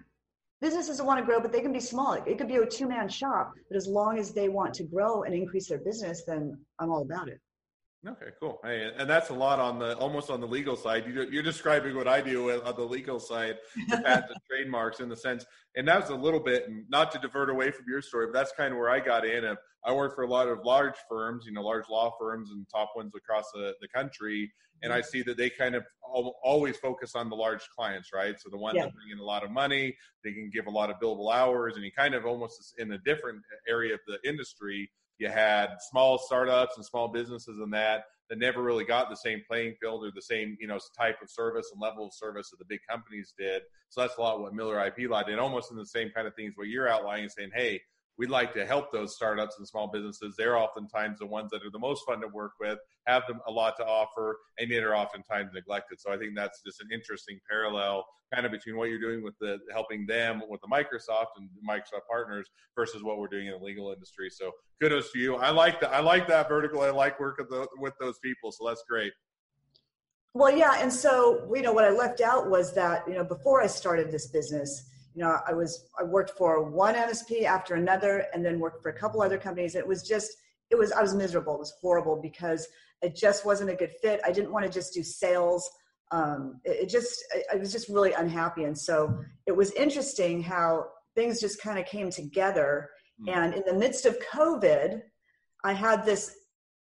businesses 0.62 1.02
want 1.02 1.20
to 1.20 1.26
grow, 1.26 1.40
but 1.40 1.52
they 1.52 1.62
can 1.62 1.74
be 1.74 1.80
small. 1.80 2.14
It 2.14 2.38
could 2.38 2.48
be 2.48 2.56
a 2.56 2.66
two 2.66 2.88
man 2.88 3.10
shop, 3.10 3.54
but 3.70 3.78
as 3.78 3.88
long 3.88 4.18
as 4.18 4.34
they 4.34 4.50
want 4.50 4.74
to 4.76 4.84
grow 4.84 5.24
and 5.24 5.34
increase 5.34 5.68
their 5.70 5.80
business, 5.80 6.24
then 6.26 6.58
I'm 6.80 6.92
all 6.92 7.02
about 7.02 7.28
it. 7.28 7.40
Okay, 8.06 8.28
cool. 8.40 8.60
Hey, 8.64 8.92
and 8.96 9.10
that's 9.10 9.30
a 9.30 9.34
lot 9.34 9.60
on 9.60 9.80
the 9.80 9.98
almost 9.98 10.30
on 10.30 10.40
the 10.40 10.48
legal 10.48 10.76
side. 10.76 11.06
You're, 11.08 11.42
describing 11.42 11.96
what 11.96 12.08
I 12.08 12.22
do 12.22 12.52
on 12.52 12.76
the 12.76 12.84
legal 12.84 13.20
side, 13.20 13.58
the 13.90 13.98
patents 14.06 14.30
and 14.30 14.42
trademarks 14.48 15.00
in 15.00 15.10
the 15.10 15.16
sense, 15.16 15.46
and 15.76 15.88
that 15.88 16.02
was 16.02 16.10
a 16.12 16.16
little 16.16 16.40
bit, 16.40 16.68
and 16.68 16.86
not 16.90 17.12
to 17.14 17.20
divert 17.20 17.50
away 17.50 17.72
from 17.72 17.86
your 17.90 18.02
story, 18.04 18.28
but 18.28 18.34
that's 18.34 18.52
kind 18.52 18.72
of 18.72 18.78
where 18.78 18.92
I 18.92 19.00
got 19.00 19.26
in. 19.26 19.44
I 19.84 19.94
work 19.94 20.16
for 20.16 20.24
a 20.24 20.28
lot 20.28 20.48
of 20.48 20.60
large 20.64 20.96
firms, 21.10 21.46
you 21.48 21.54
know, 21.54 21.64
large 21.64 21.90
law 21.90 22.14
firms 22.20 22.52
and 22.52 22.68
top 22.74 22.92
ones 22.96 23.14
across 23.16 23.46
the, 23.52 23.74
the 23.82 23.88
country, 23.88 24.52
and 24.84 24.94
I 24.94 25.00
mm-hmm. 25.00 25.08
see 25.08 25.22
that 25.24 25.38
they 25.38 25.50
kind 25.50 25.74
of 25.74 25.84
always 26.44 26.78
focus 26.78 27.16
on 27.16 27.30
the 27.30 27.36
large 27.36 27.68
clients, 27.76 28.10
right? 28.14 28.40
So 28.40 28.50
the 28.52 28.58
ones 28.58 28.76
yeah. 28.76 28.84
that 28.84 28.94
bring 28.94 29.10
in 29.12 29.18
a 29.18 29.24
lot 29.24 29.44
of 29.44 29.50
money, 29.50 29.96
they 30.24 30.34
can 30.34 30.52
give 30.54 30.68
a 30.68 30.72
lot 30.72 30.92
of 30.92 30.98
billable 31.02 31.34
hours, 31.34 31.76
and 31.76 31.84
you 31.84 31.92
kind 31.92 32.14
of 32.14 32.26
almost 32.28 32.76
in 32.78 32.92
a 32.92 33.00
different 33.00 33.42
area 33.68 33.96
of 33.96 34.02
the 34.06 34.18
industry 34.28 34.92
you 35.20 35.30
had 35.30 35.76
small 35.90 36.18
startups 36.18 36.78
and 36.78 36.86
small 36.86 37.08
businesses 37.08 37.60
and 37.60 37.74
that 37.74 38.04
that 38.30 38.40
never 38.40 38.62
really 38.62 38.84
got 38.84 39.10
the 39.10 39.16
same 39.16 39.42
playing 39.48 39.74
field 39.80 40.04
or 40.04 40.12
the 40.14 40.22
same 40.22 40.58
you 40.60 40.68
know 40.68 40.80
type 40.98 41.18
of 41.22 41.30
service 41.30 41.70
and 41.72 41.82
level 41.82 42.06
of 42.06 42.14
service 42.14 42.50
that 42.50 42.58
the 42.60 42.66
big 42.66 42.80
companies 42.90 43.34
did. 43.38 43.62
So 43.90 44.02
that's 44.02 44.18
a 44.18 44.22
lot 44.22 44.42
what 44.42 44.54
Miller 44.54 44.86
IP 44.86 45.10
did, 45.26 45.40
almost 45.40 45.72
in 45.72 45.78
the 45.78 45.86
same 45.86 46.10
kind 46.10 46.28
of 46.28 46.36
things 46.36 46.54
what 46.56 46.68
you're 46.68 46.90
outlining, 46.90 47.30
saying, 47.30 47.52
hey, 47.54 47.82
we'd 48.18 48.30
like 48.30 48.54
to 48.54 48.66
help 48.66 48.92
those 48.92 49.16
startups 49.16 49.58
and 49.58 49.68
small 49.68 49.88
businesses. 49.88 50.36
They're 50.38 50.58
oftentimes 50.58 51.20
the 51.20 51.26
ones 51.26 51.52
that 51.52 51.64
are 51.64 51.72
the 51.72 51.80
most 51.80 52.04
fun 52.06 52.22
to 52.22 52.28
work 52.28 52.54
with, 52.60 52.80
have 53.06 53.24
them 53.28 53.40
a 53.48 53.52
lot 53.52 53.76
to 53.78 53.86
offer, 53.86 54.38
and 54.60 54.70
yet 54.70 54.84
are 54.84 54.96
oftentimes 54.96 55.52
neglected. 55.54 56.00
So 56.00 56.12
I 56.12 56.18
think 56.18 56.36
that's 56.36 56.62
just 56.66 56.82
an 56.82 56.88
interesting 56.94 57.40
parallel 57.50 58.06
kind 58.34 58.46
of 58.46 58.52
between 58.52 58.76
what 58.76 58.90
you're 58.90 59.00
doing 59.00 59.24
with 59.24 59.36
the 59.40 59.58
helping 59.72 60.06
them 60.06 60.42
with 60.50 60.60
the 60.62 60.68
Microsoft 60.68 61.38
and 61.38 61.50
Microsoft 61.68 62.08
partners 62.10 62.50
versus 62.76 63.04
what 63.04 63.20
we're 63.20 63.28
doing 63.28 63.48
in 63.48 63.54
the 63.54 63.64
legal 63.64 63.92
industry. 63.92 64.30
So 64.30 64.52
kudos 64.82 65.12
to 65.14 65.20
you. 65.20 65.36
I 65.38 65.52
like 65.52 65.80
that. 65.82 65.94
I 65.94 66.00
like 66.00 66.28
that 66.28 66.50
vertical. 66.50 66.82
I 66.82 66.90
like 66.90 67.20
working 67.20 67.46
with 67.78 67.94
those 68.00 68.20
people. 68.20 68.52
So 68.52 68.68
that's 68.68 68.84
great. 68.90 69.14
Well, 70.34 70.56
yeah, 70.56 70.76
and 70.80 70.92
so 70.92 71.50
you 71.56 71.62
know 71.62 71.72
what 71.72 71.86
I 71.86 71.90
left 71.90 72.22
out 72.22 72.50
was 72.50 72.74
that 72.76 73.08
you 73.08 73.16
know 73.16 73.24
before 73.24 73.62
I 73.62 73.68
started 73.68 74.12
this 74.12 74.28
business, 74.28 74.84
you 75.18 75.24
know 75.24 75.40
i 75.48 75.54
was 75.54 75.90
i 76.00 76.04
worked 76.04 76.30
for 76.38 76.70
one 76.70 76.94
msp 76.94 77.44
after 77.44 77.74
another 77.74 78.28
and 78.34 78.46
then 78.46 78.60
worked 78.60 78.84
for 78.84 78.90
a 78.90 78.94
couple 78.94 79.20
other 79.20 79.40
companies. 79.40 79.74
It 79.74 79.88
was 79.88 80.04
just 80.04 80.32
it 80.70 80.78
was 80.78 80.92
i 80.92 81.02
was 81.02 81.16
miserable. 81.16 81.56
It 81.56 81.60
was 81.60 81.74
horrible 81.82 82.22
because 82.22 82.68
it 83.02 83.16
just 83.16 83.44
wasn't 83.44 83.72
a 83.72 83.76
good 83.76 83.94
fit. 84.02 84.22
I 84.24 84.32
didn't 84.32 84.52
want 84.52 84.66
to 84.66 84.72
just 84.72 84.94
do 84.94 85.02
sales. 85.02 85.68
Um, 86.12 86.62
it, 86.64 86.84
it, 86.84 86.90
just 86.90 87.26
I, 87.34 87.56
I 87.56 87.58
was 87.58 87.72
just 87.72 87.90
really 87.90 88.14
unhappy. 88.14 88.64
And 88.66 88.78
so 88.78 89.20
it 89.46 89.56
was 89.56 89.72
interesting 89.72 90.42
how 90.42 90.86
things 91.16 91.42
just 91.42 91.62
kind 91.62 91.80
of 91.80 91.86
came 91.86 92.10
together. 92.12 92.90
Mm. 93.20 93.36
and 93.36 93.54
in 93.56 93.64
the 93.66 93.74
midst 93.74 94.06
of 94.06 94.16
covid 94.32 95.02
i 95.64 95.74
had 95.74 96.06
this 96.06 96.24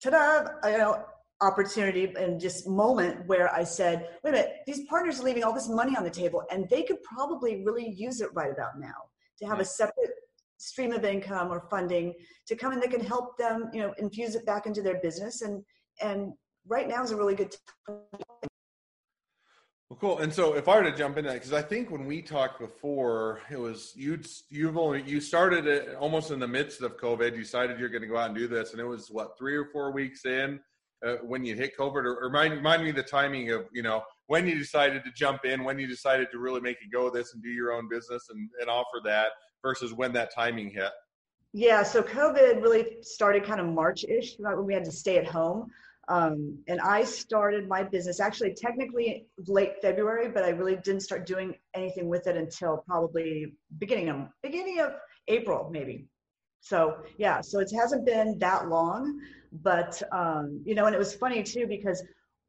ta-da 0.01 0.47
you 0.67 0.79
know 0.79 1.05
opportunity 1.43 2.13
and 2.17 2.39
just 2.39 2.67
moment 2.67 3.27
where 3.27 3.53
I 3.53 3.63
said, 3.63 4.09
wait 4.23 4.31
a 4.31 4.33
minute, 4.33 4.51
these 4.65 4.85
partners 4.87 5.19
are 5.19 5.23
leaving 5.23 5.43
all 5.43 5.53
this 5.53 5.69
money 5.69 5.95
on 5.95 6.03
the 6.03 6.09
table 6.09 6.43
and 6.51 6.69
they 6.69 6.83
could 6.83 7.01
probably 7.03 7.63
really 7.63 7.89
use 7.89 8.21
it 8.21 8.29
right 8.33 8.51
about 8.51 8.79
now 8.79 8.95
to 9.39 9.45
have 9.45 9.59
a 9.59 9.65
separate 9.65 10.11
stream 10.57 10.93
of 10.93 11.03
income 11.03 11.49
or 11.51 11.67
funding 11.69 12.13
to 12.47 12.55
come 12.55 12.71
in 12.73 12.79
that 12.79 12.91
can 12.91 13.03
help 13.03 13.37
them, 13.37 13.69
you 13.73 13.81
know, 13.81 13.93
infuse 13.97 14.35
it 14.35 14.45
back 14.45 14.65
into 14.65 14.81
their 14.81 14.99
business. 15.01 15.41
And, 15.41 15.63
and 16.01 16.33
right 16.67 16.87
now 16.87 17.03
is 17.03 17.11
a 17.11 17.17
really 17.17 17.35
good 17.35 17.55
time. 17.85 17.97
Well, 19.89 19.99
cool. 19.99 20.19
And 20.19 20.33
so, 20.33 20.55
if 20.55 20.67
I 20.67 20.77
were 20.77 20.89
to 20.89 20.97
jump 20.97 21.17
into 21.17 21.29
that, 21.29 21.35
because 21.35 21.53
I 21.53 21.61
think 21.61 21.91
when 21.91 22.07
we 22.07 22.23
talked 22.23 22.59
before, 22.59 23.41
it 23.51 23.59
was 23.59 23.93
you'd 23.95 24.25
you've 24.49 24.75
only 24.75 25.03
you 25.03 25.21
started 25.21 25.67
it 25.67 25.93
almost 25.93 26.31
in 26.31 26.39
the 26.39 26.47
midst 26.47 26.81
of 26.81 26.97
COVID. 26.97 27.35
You 27.35 27.43
decided 27.43 27.79
you're 27.79 27.89
going 27.89 28.01
to 28.01 28.07
go 28.07 28.17
out 28.17 28.29
and 28.29 28.35
do 28.35 28.47
this, 28.47 28.71
and 28.71 28.79
it 28.79 28.85
was 28.85 29.09
what 29.11 29.37
three 29.37 29.55
or 29.55 29.65
four 29.65 29.91
weeks 29.91 30.25
in 30.25 30.59
uh, 31.05 31.15
when 31.23 31.43
you 31.43 31.55
hit 31.55 31.77
COVID, 31.77 32.05
or, 32.05 32.19
remind, 32.21 32.53
remind 32.53 32.83
me 32.83 32.91
the 32.91 33.03
timing 33.03 33.51
of 33.51 33.65
you 33.71 33.83
know 33.83 34.03
when 34.27 34.47
you 34.47 34.57
decided 34.57 35.03
to 35.03 35.11
jump 35.15 35.45
in, 35.45 35.63
when 35.63 35.77
you 35.79 35.87
decided 35.87 36.29
to 36.31 36.39
really 36.39 36.61
make 36.61 36.77
a 36.85 36.89
go 36.89 37.07
of 37.07 37.13
this 37.13 37.33
and 37.33 37.43
do 37.43 37.49
your 37.49 37.71
own 37.73 37.87
business 37.89 38.27
and, 38.29 38.49
and 38.59 38.69
offer 38.69 38.99
that 39.03 39.27
versus 39.61 39.93
when 39.93 40.13
that 40.13 40.33
timing 40.33 40.69
hit. 40.69 40.91
Yeah, 41.53 41.83
so 41.83 42.01
COVID 42.01 42.63
really 42.63 42.97
started 43.01 43.43
kind 43.43 43.59
of 43.59 43.67
March-ish, 43.67 44.37
when 44.39 44.65
we 44.65 44.73
had 44.73 44.83
to 44.85 44.91
stay 44.91 45.17
at 45.17 45.27
home. 45.27 45.69
Um, 46.09 46.57
and 46.67 46.81
I 46.81 47.03
started 47.03 47.67
my 47.67 47.83
business 47.83 48.19
actually 48.19 48.53
technically 48.53 49.27
late 49.47 49.73
February, 49.81 50.29
but 50.29 50.43
I 50.43 50.49
really 50.49 50.75
didn't 50.77 51.01
start 51.01 51.25
doing 51.25 51.55
anything 51.75 52.09
with 52.09 52.27
it 52.27 52.35
until 52.35 52.83
probably 52.85 53.53
beginning 53.77 54.09
of 54.09 54.27
beginning 54.41 54.79
of 54.79 54.93
April, 55.27 55.69
maybe. 55.71 56.07
So 56.63 56.95
yeah, 57.17 57.41
so 57.41 57.59
it 57.59 57.69
hasn't 57.75 58.05
been 58.05 58.39
that 58.39 58.69
long, 58.69 59.19
but 59.51 60.01
um, 60.13 60.61
you 60.65 60.75
know, 60.75 60.85
and 60.85 60.95
it 60.95 60.97
was 60.97 61.13
funny 61.13 61.43
too 61.43 61.67
because 61.67 62.01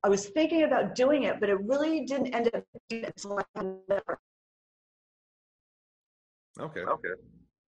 I 0.04 0.08
was 0.08 0.28
thinking 0.28 0.62
about 0.62 0.94
doing 0.94 1.24
it, 1.24 1.40
but 1.40 1.48
it 1.48 1.60
really 1.64 2.04
didn't 2.04 2.32
end 2.32 2.48
up 2.54 2.62
until 2.92 3.40
I 3.40 3.62
never. 3.88 4.20
Okay. 6.60 6.80
Okay. 6.82 7.08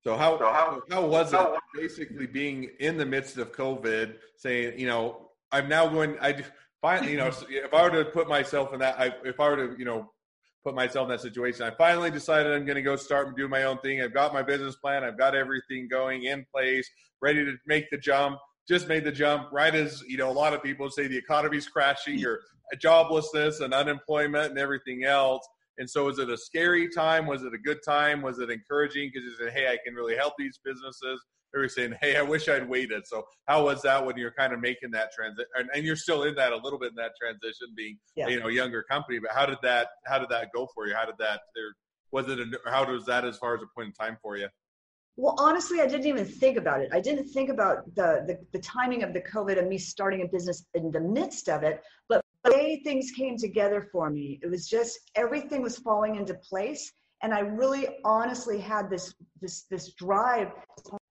So 0.04 0.16
how, 0.16 0.38
so 0.38 0.44
how 0.44 0.82
how 0.88 1.04
was 1.04 1.32
it 1.32 1.40
basically 1.74 2.28
being 2.28 2.70
in 2.78 2.96
the 2.96 3.04
midst 3.04 3.38
of 3.38 3.50
COVID, 3.50 4.14
saying, 4.36 4.78
you 4.78 4.86
know, 4.86 5.30
I'm 5.50 5.68
now 5.68 5.88
going, 5.88 6.16
I 6.20 6.44
finally, 6.80 7.10
you 7.10 7.18
know, 7.18 7.26
if 7.48 7.74
I 7.74 7.82
were 7.82 8.04
to 8.04 8.10
put 8.10 8.28
myself 8.28 8.72
in 8.72 8.78
that, 8.78 9.00
I, 9.00 9.14
if 9.24 9.40
I 9.40 9.48
were 9.48 9.56
to, 9.56 9.76
you 9.76 9.84
know, 9.84 10.12
put 10.66 10.74
myself 10.74 11.04
in 11.04 11.10
that 11.10 11.20
situation. 11.20 11.62
I 11.62 11.70
finally 11.70 12.10
decided 12.10 12.52
I'm 12.52 12.64
going 12.64 12.74
to 12.74 12.82
go 12.82 12.96
start 12.96 13.28
and 13.28 13.36
do 13.36 13.46
my 13.46 13.62
own 13.62 13.78
thing. 13.78 14.02
I've 14.02 14.12
got 14.12 14.34
my 14.34 14.42
business 14.42 14.74
plan. 14.74 15.04
I've 15.04 15.16
got 15.16 15.36
everything 15.36 15.86
going 15.88 16.24
in 16.24 16.44
place, 16.52 16.90
ready 17.22 17.44
to 17.44 17.54
make 17.68 17.88
the 17.90 17.98
jump. 17.98 18.40
Just 18.66 18.88
made 18.88 19.04
the 19.04 19.12
jump 19.12 19.48
right 19.52 19.72
as 19.72 20.02
you 20.08 20.18
know. 20.18 20.28
A 20.28 20.32
lot 20.32 20.54
of 20.54 20.62
people 20.64 20.90
say 20.90 21.06
the 21.06 21.16
economy's 21.16 21.68
crashing, 21.68 22.24
or 22.26 22.40
joblessness 22.82 23.60
and 23.60 23.72
unemployment 23.72 24.50
and 24.50 24.58
everything 24.58 25.04
else. 25.04 25.46
And 25.78 25.88
so, 25.88 26.06
was 26.06 26.18
it 26.18 26.30
a 26.30 26.36
scary 26.36 26.88
time? 26.92 27.26
Was 27.26 27.44
it 27.44 27.54
a 27.54 27.58
good 27.58 27.78
time? 27.86 28.20
Was 28.22 28.40
it 28.40 28.50
encouraging 28.50 29.12
because 29.14 29.24
you 29.24 29.36
said, 29.38 29.52
"Hey, 29.52 29.68
I 29.68 29.78
can 29.84 29.94
really 29.94 30.16
help 30.16 30.34
these 30.36 30.58
businesses." 30.64 31.24
They 31.52 31.60
were 31.60 31.68
saying, 31.68 31.94
"Hey, 32.00 32.16
I 32.16 32.22
wish 32.22 32.48
I'd 32.48 32.68
waited." 32.68 33.06
So, 33.06 33.24
how 33.46 33.64
was 33.64 33.82
that 33.82 34.04
when 34.04 34.16
you're 34.16 34.32
kind 34.32 34.52
of 34.52 34.60
making 34.60 34.90
that 34.92 35.12
transition? 35.12 35.46
And, 35.54 35.68
and, 35.74 35.84
you're 35.84 35.96
still 35.96 36.24
in 36.24 36.34
that 36.34 36.52
a 36.52 36.56
little 36.56 36.78
bit 36.78 36.90
in 36.90 36.96
that 36.96 37.12
transition, 37.20 37.68
being 37.74 37.98
yeah. 38.14 38.28
you 38.28 38.40
know 38.40 38.48
younger 38.48 38.82
company. 38.82 39.18
But 39.18 39.30
how 39.32 39.46
did 39.46 39.58
that 39.62 39.88
how 40.06 40.18
did 40.18 40.28
that 40.30 40.48
go 40.54 40.68
for 40.74 40.86
you? 40.86 40.94
How 40.94 41.06
did 41.06 41.16
that 41.18 41.42
there 41.54 41.74
was 42.10 42.28
it? 42.28 42.38
A, 42.40 42.70
how 42.70 42.90
was 42.90 43.06
that 43.06 43.24
as 43.24 43.38
far 43.38 43.54
as 43.56 43.62
a 43.62 43.66
point 43.74 43.88
in 43.88 43.92
time 43.92 44.18
for 44.22 44.36
you? 44.36 44.48
Well, 45.16 45.34
honestly, 45.38 45.80
I 45.80 45.86
didn't 45.86 46.06
even 46.06 46.26
think 46.26 46.58
about 46.58 46.82
it. 46.82 46.90
I 46.92 47.00
didn't 47.00 47.28
think 47.28 47.48
about 47.48 47.86
the, 47.94 48.24
the, 48.26 48.38
the 48.52 48.58
timing 48.58 49.02
of 49.02 49.14
the 49.14 49.22
COVID 49.22 49.58
and 49.58 49.66
me 49.66 49.78
starting 49.78 50.20
a 50.20 50.26
business 50.26 50.66
in 50.74 50.90
the 50.90 51.00
midst 51.00 51.48
of 51.48 51.62
it. 51.62 51.82
But 52.06 52.20
the 52.44 52.52
way 52.52 52.82
things 52.84 53.10
came 53.12 53.38
together 53.38 53.88
for 53.90 54.10
me, 54.10 54.38
it 54.42 54.50
was 54.50 54.68
just 54.68 54.98
everything 55.14 55.62
was 55.62 55.78
falling 55.78 56.16
into 56.16 56.34
place, 56.34 56.92
and 57.22 57.32
I 57.32 57.40
really 57.40 57.88
honestly 58.04 58.60
had 58.60 58.90
this 58.90 59.14
this 59.40 59.64
this 59.70 59.92
drive 59.94 60.48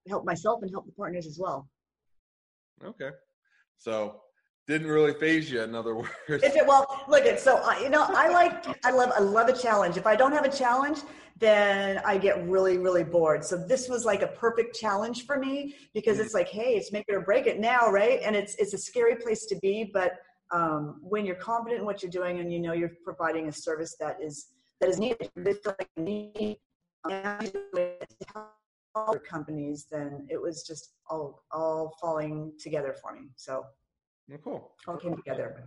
help 0.08 0.26
myself 0.26 0.62
and 0.62 0.72
help 0.72 0.86
the 0.86 0.92
partners 0.92 1.28
as 1.28 1.40
well. 1.40 1.68
Okay, 2.84 3.12
so 3.78 4.22
didn't 4.68 4.88
really 4.88 5.14
phase 5.14 5.52
you 5.52 5.62
in 5.62 5.76
other 5.76 5.96
words. 5.96 6.10
If 6.28 6.56
it, 6.56 6.66
well 6.66 7.04
look 7.08 7.26
at 7.26 7.40
so 7.40 7.58
I, 7.58 7.80
you 7.82 7.90
know 7.90 8.06
i 8.10 8.30
like 8.30 8.66
i 8.86 8.92
love 8.92 9.12
i 9.16 9.20
love 9.20 9.48
a 9.48 9.58
challenge. 9.58 9.98
If 9.98 10.08
i 10.08 10.16
don't 10.16 10.32
have 10.32 10.46
a 10.46 10.52
challenge 10.52 11.00
then 11.38 12.02
i 12.06 12.18
get 12.18 12.48
really 12.48 12.78
really 12.78 13.04
bored. 13.04 13.44
So 13.44 13.58
this 13.58 13.90
was 13.90 14.06
like 14.06 14.22
a 14.22 14.28
perfect 14.28 14.76
challenge 14.76 15.26
for 15.26 15.38
me 15.38 15.76
because 15.94 16.20
it's 16.20 16.34
like 16.34 16.50
hey 16.50 16.76
it's 16.76 16.92
make 16.92 17.06
it 17.08 17.16
or 17.16 17.22
break 17.22 17.48
it 17.48 17.60
now 17.60 17.90
right? 17.90 18.20
And 18.24 18.36
it's 18.36 18.56
it's 18.56 18.74
a 18.74 18.78
scary 18.78 19.16
place 19.16 19.46
to 19.48 19.56
be 19.62 19.90
but 19.94 20.14
um, 20.52 21.00
when 21.02 21.26
you're 21.26 21.36
confident 21.36 21.80
in 21.80 21.86
what 21.86 22.04
you're 22.04 22.12
doing 22.12 22.40
and 22.40 22.54
you 22.54 22.60
know 22.60 22.74
you're 22.74 22.94
providing 23.04 23.48
a 23.48 23.52
service 23.52 23.96
that 24.00 24.18
is 24.22 24.48
that 24.80 24.90
is 24.90 25.00
needed 25.00 25.30
they 25.36 25.54
feel 25.54 25.76
like 25.80 25.90
need 25.98 26.58
other 28.96 29.20
companies 29.20 29.88
then 29.92 30.26
it 30.30 30.42
was 30.42 30.64
just 30.64 30.94
all 31.10 31.44
all 31.52 31.96
falling 32.00 32.52
together 32.60 32.96
for 33.02 33.14
me 33.14 33.28
so 33.36 33.66
well, 34.28 34.40
cool. 34.44 34.72
All 34.88 34.98
came 34.98 35.16
together. 35.16 35.64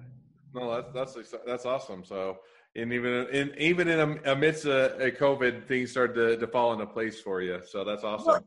No, 0.55 0.83
that's 0.93 1.15
that's 1.15 1.35
that's 1.47 1.67
awesome. 1.67 2.05
So, 2.05 2.39
and 2.75 2.93
even 2.93 3.27
in 3.29 3.55
even 3.59 3.89
in 3.89 4.21
amidst 4.25 4.65
a, 4.65 4.97
a 4.99 5.11
COVID, 5.11 5.67
things 5.67 5.91
started 5.91 6.15
to, 6.15 6.37
to 6.39 6.47
fall 6.47 6.73
into 6.73 6.87
place 6.87 7.21
for 7.21 7.41
you. 7.41 7.61
So 7.65 7.85
that's 7.85 8.03
awesome. 8.03 8.27
Well, 8.27 8.45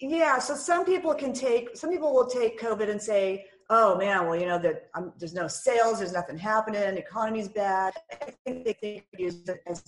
yeah. 0.00 0.38
So 0.38 0.54
some 0.54 0.84
people 0.84 1.14
can 1.14 1.32
take 1.32 1.76
some 1.76 1.90
people 1.90 2.12
will 2.12 2.26
take 2.26 2.60
COVID 2.60 2.90
and 2.90 3.00
say, 3.00 3.44
oh 3.70 3.96
man, 3.96 4.26
well, 4.26 4.36
you 4.36 4.46
know, 4.46 4.58
that 4.58 4.90
there's 5.18 5.34
no 5.34 5.46
sales, 5.46 5.98
there's 5.98 6.12
nothing 6.12 6.38
happening, 6.38 6.96
economy's 6.96 7.48
bad. 7.48 7.92
I 8.10 8.32
think 8.44 8.64
they 8.64 8.72
think 8.72 9.04
use 9.16 9.46
it 9.48 9.60
as 9.66 9.84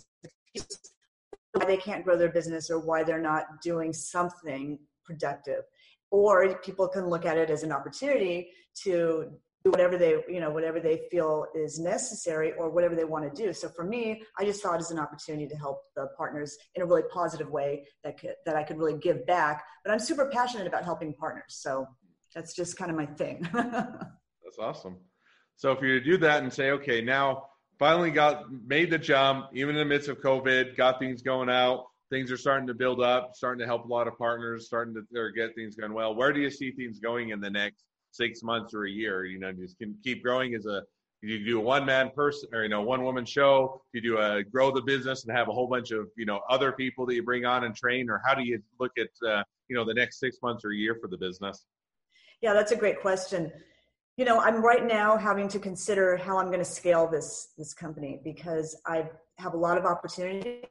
why 1.56 1.66
they 1.66 1.76
can't 1.76 2.04
grow 2.04 2.16
their 2.16 2.32
business 2.32 2.70
or 2.70 2.78
why 2.78 3.02
they're 3.02 3.20
not 3.20 3.60
doing 3.62 3.92
something 3.92 4.78
productive. 5.04 5.62
Or 6.10 6.58
people 6.58 6.88
can 6.88 7.08
look 7.08 7.24
at 7.26 7.36
it 7.36 7.50
as 7.50 7.62
an 7.62 7.72
opportunity 7.72 8.50
to 8.82 9.32
do 9.64 9.70
whatever 9.70 9.98
they, 9.98 10.16
you 10.28 10.40
know, 10.40 10.50
whatever 10.50 10.78
they 10.78 11.02
feel 11.10 11.46
is 11.54 11.80
necessary 11.80 12.52
or 12.52 12.70
whatever 12.70 12.94
they 12.94 13.04
want 13.04 13.24
to 13.24 13.42
do. 13.42 13.52
So 13.52 13.68
for 13.68 13.84
me, 13.84 14.22
I 14.38 14.44
just 14.44 14.62
saw 14.62 14.74
it 14.74 14.78
as 14.78 14.90
an 14.90 14.98
opportunity 14.98 15.48
to 15.48 15.56
help 15.56 15.80
the 15.96 16.08
partners 16.16 16.56
in 16.74 16.82
a 16.82 16.86
really 16.86 17.02
positive 17.12 17.50
way 17.50 17.84
that 18.04 18.20
could, 18.20 18.34
that 18.44 18.54
I 18.54 18.62
could 18.62 18.78
really 18.78 18.98
give 18.98 19.26
back. 19.26 19.64
But 19.84 19.92
I'm 19.92 19.98
super 19.98 20.30
passionate 20.32 20.66
about 20.66 20.84
helping 20.84 21.14
partners. 21.14 21.46
So 21.48 21.86
that's 22.34 22.54
just 22.54 22.76
kind 22.76 22.90
of 22.90 22.96
my 22.96 23.06
thing. 23.06 23.48
that's 23.52 24.58
awesome. 24.60 24.98
So 25.56 25.72
if 25.72 25.82
you 25.82 26.00
do 26.00 26.18
that 26.18 26.42
and 26.42 26.52
say, 26.52 26.70
okay, 26.72 27.00
now 27.00 27.46
finally 27.78 28.10
got 28.10 28.44
made 28.66 28.90
the 28.90 28.98
jump, 28.98 29.48
even 29.52 29.76
in 29.76 29.80
the 29.80 29.84
midst 29.84 30.08
of 30.08 30.20
COVID, 30.20 30.76
got 30.76 30.98
things 30.98 31.22
going 31.22 31.48
out, 31.50 31.86
things 32.10 32.30
are 32.30 32.36
starting 32.36 32.66
to 32.66 32.74
build 32.74 33.00
up, 33.00 33.32
starting 33.34 33.60
to 33.60 33.66
help 33.66 33.84
a 33.84 33.88
lot 33.88 34.08
of 34.08 34.16
partners, 34.16 34.66
starting 34.66 34.94
to 34.94 35.32
get 35.32 35.54
things 35.54 35.76
going 35.76 35.92
well. 35.92 36.14
Where 36.14 36.32
do 36.32 36.40
you 36.40 36.50
see 36.50 36.70
things 36.70 36.98
going 36.98 37.30
in 37.30 37.40
the 37.40 37.50
next 37.50 37.84
six 38.10 38.42
months 38.42 38.74
or 38.74 38.84
a 38.84 38.90
year? 38.90 39.24
You 39.24 39.38
know, 39.38 39.52
just 39.52 39.78
can 39.78 39.96
keep 40.02 40.22
growing 40.22 40.54
as 40.54 40.66
a 40.66 40.82
you 41.22 41.44
do 41.44 41.58
a 41.58 41.60
one 41.60 41.84
man 41.84 42.10
person 42.14 42.48
or 42.52 42.62
you 42.62 42.68
know 42.68 42.82
one 42.82 43.02
woman 43.02 43.24
show 43.24 43.80
you 43.92 44.00
do 44.00 44.18
a 44.18 44.44
grow 44.44 44.70
the 44.70 44.82
business 44.82 45.24
and 45.24 45.36
have 45.36 45.48
a 45.48 45.52
whole 45.52 45.66
bunch 45.66 45.90
of 45.90 46.08
you 46.16 46.26
know 46.26 46.40
other 46.48 46.72
people 46.72 47.06
that 47.06 47.14
you 47.14 47.22
bring 47.22 47.44
on 47.44 47.64
and 47.64 47.74
train 47.74 48.08
or 48.10 48.22
how 48.24 48.34
do 48.34 48.44
you 48.44 48.62
look 48.78 48.92
at 48.98 49.08
uh, 49.26 49.42
you 49.68 49.74
know 49.74 49.84
the 49.84 49.94
next 49.94 50.20
six 50.20 50.36
months 50.42 50.64
or 50.64 50.70
a 50.70 50.76
year 50.76 50.96
for 51.00 51.08
the 51.08 51.16
business 51.16 51.64
yeah, 52.40 52.52
that's 52.52 52.72
a 52.72 52.76
great 52.76 53.00
question. 53.00 53.50
You 54.16 54.24
know, 54.24 54.40
I'm 54.40 54.64
right 54.64 54.86
now 54.86 55.18
having 55.18 55.46
to 55.48 55.58
consider 55.58 56.16
how 56.16 56.38
I'm 56.38 56.46
going 56.46 56.58
to 56.58 56.64
scale 56.64 57.06
this 57.06 57.48
this 57.58 57.74
company 57.74 58.20
because 58.24 58.80
I 58.86 59.10
have 59.38 59.52
a 59.52 59.58
lot 59.58 59.76
of 59.76 59.84
opportunity 59.84 60.62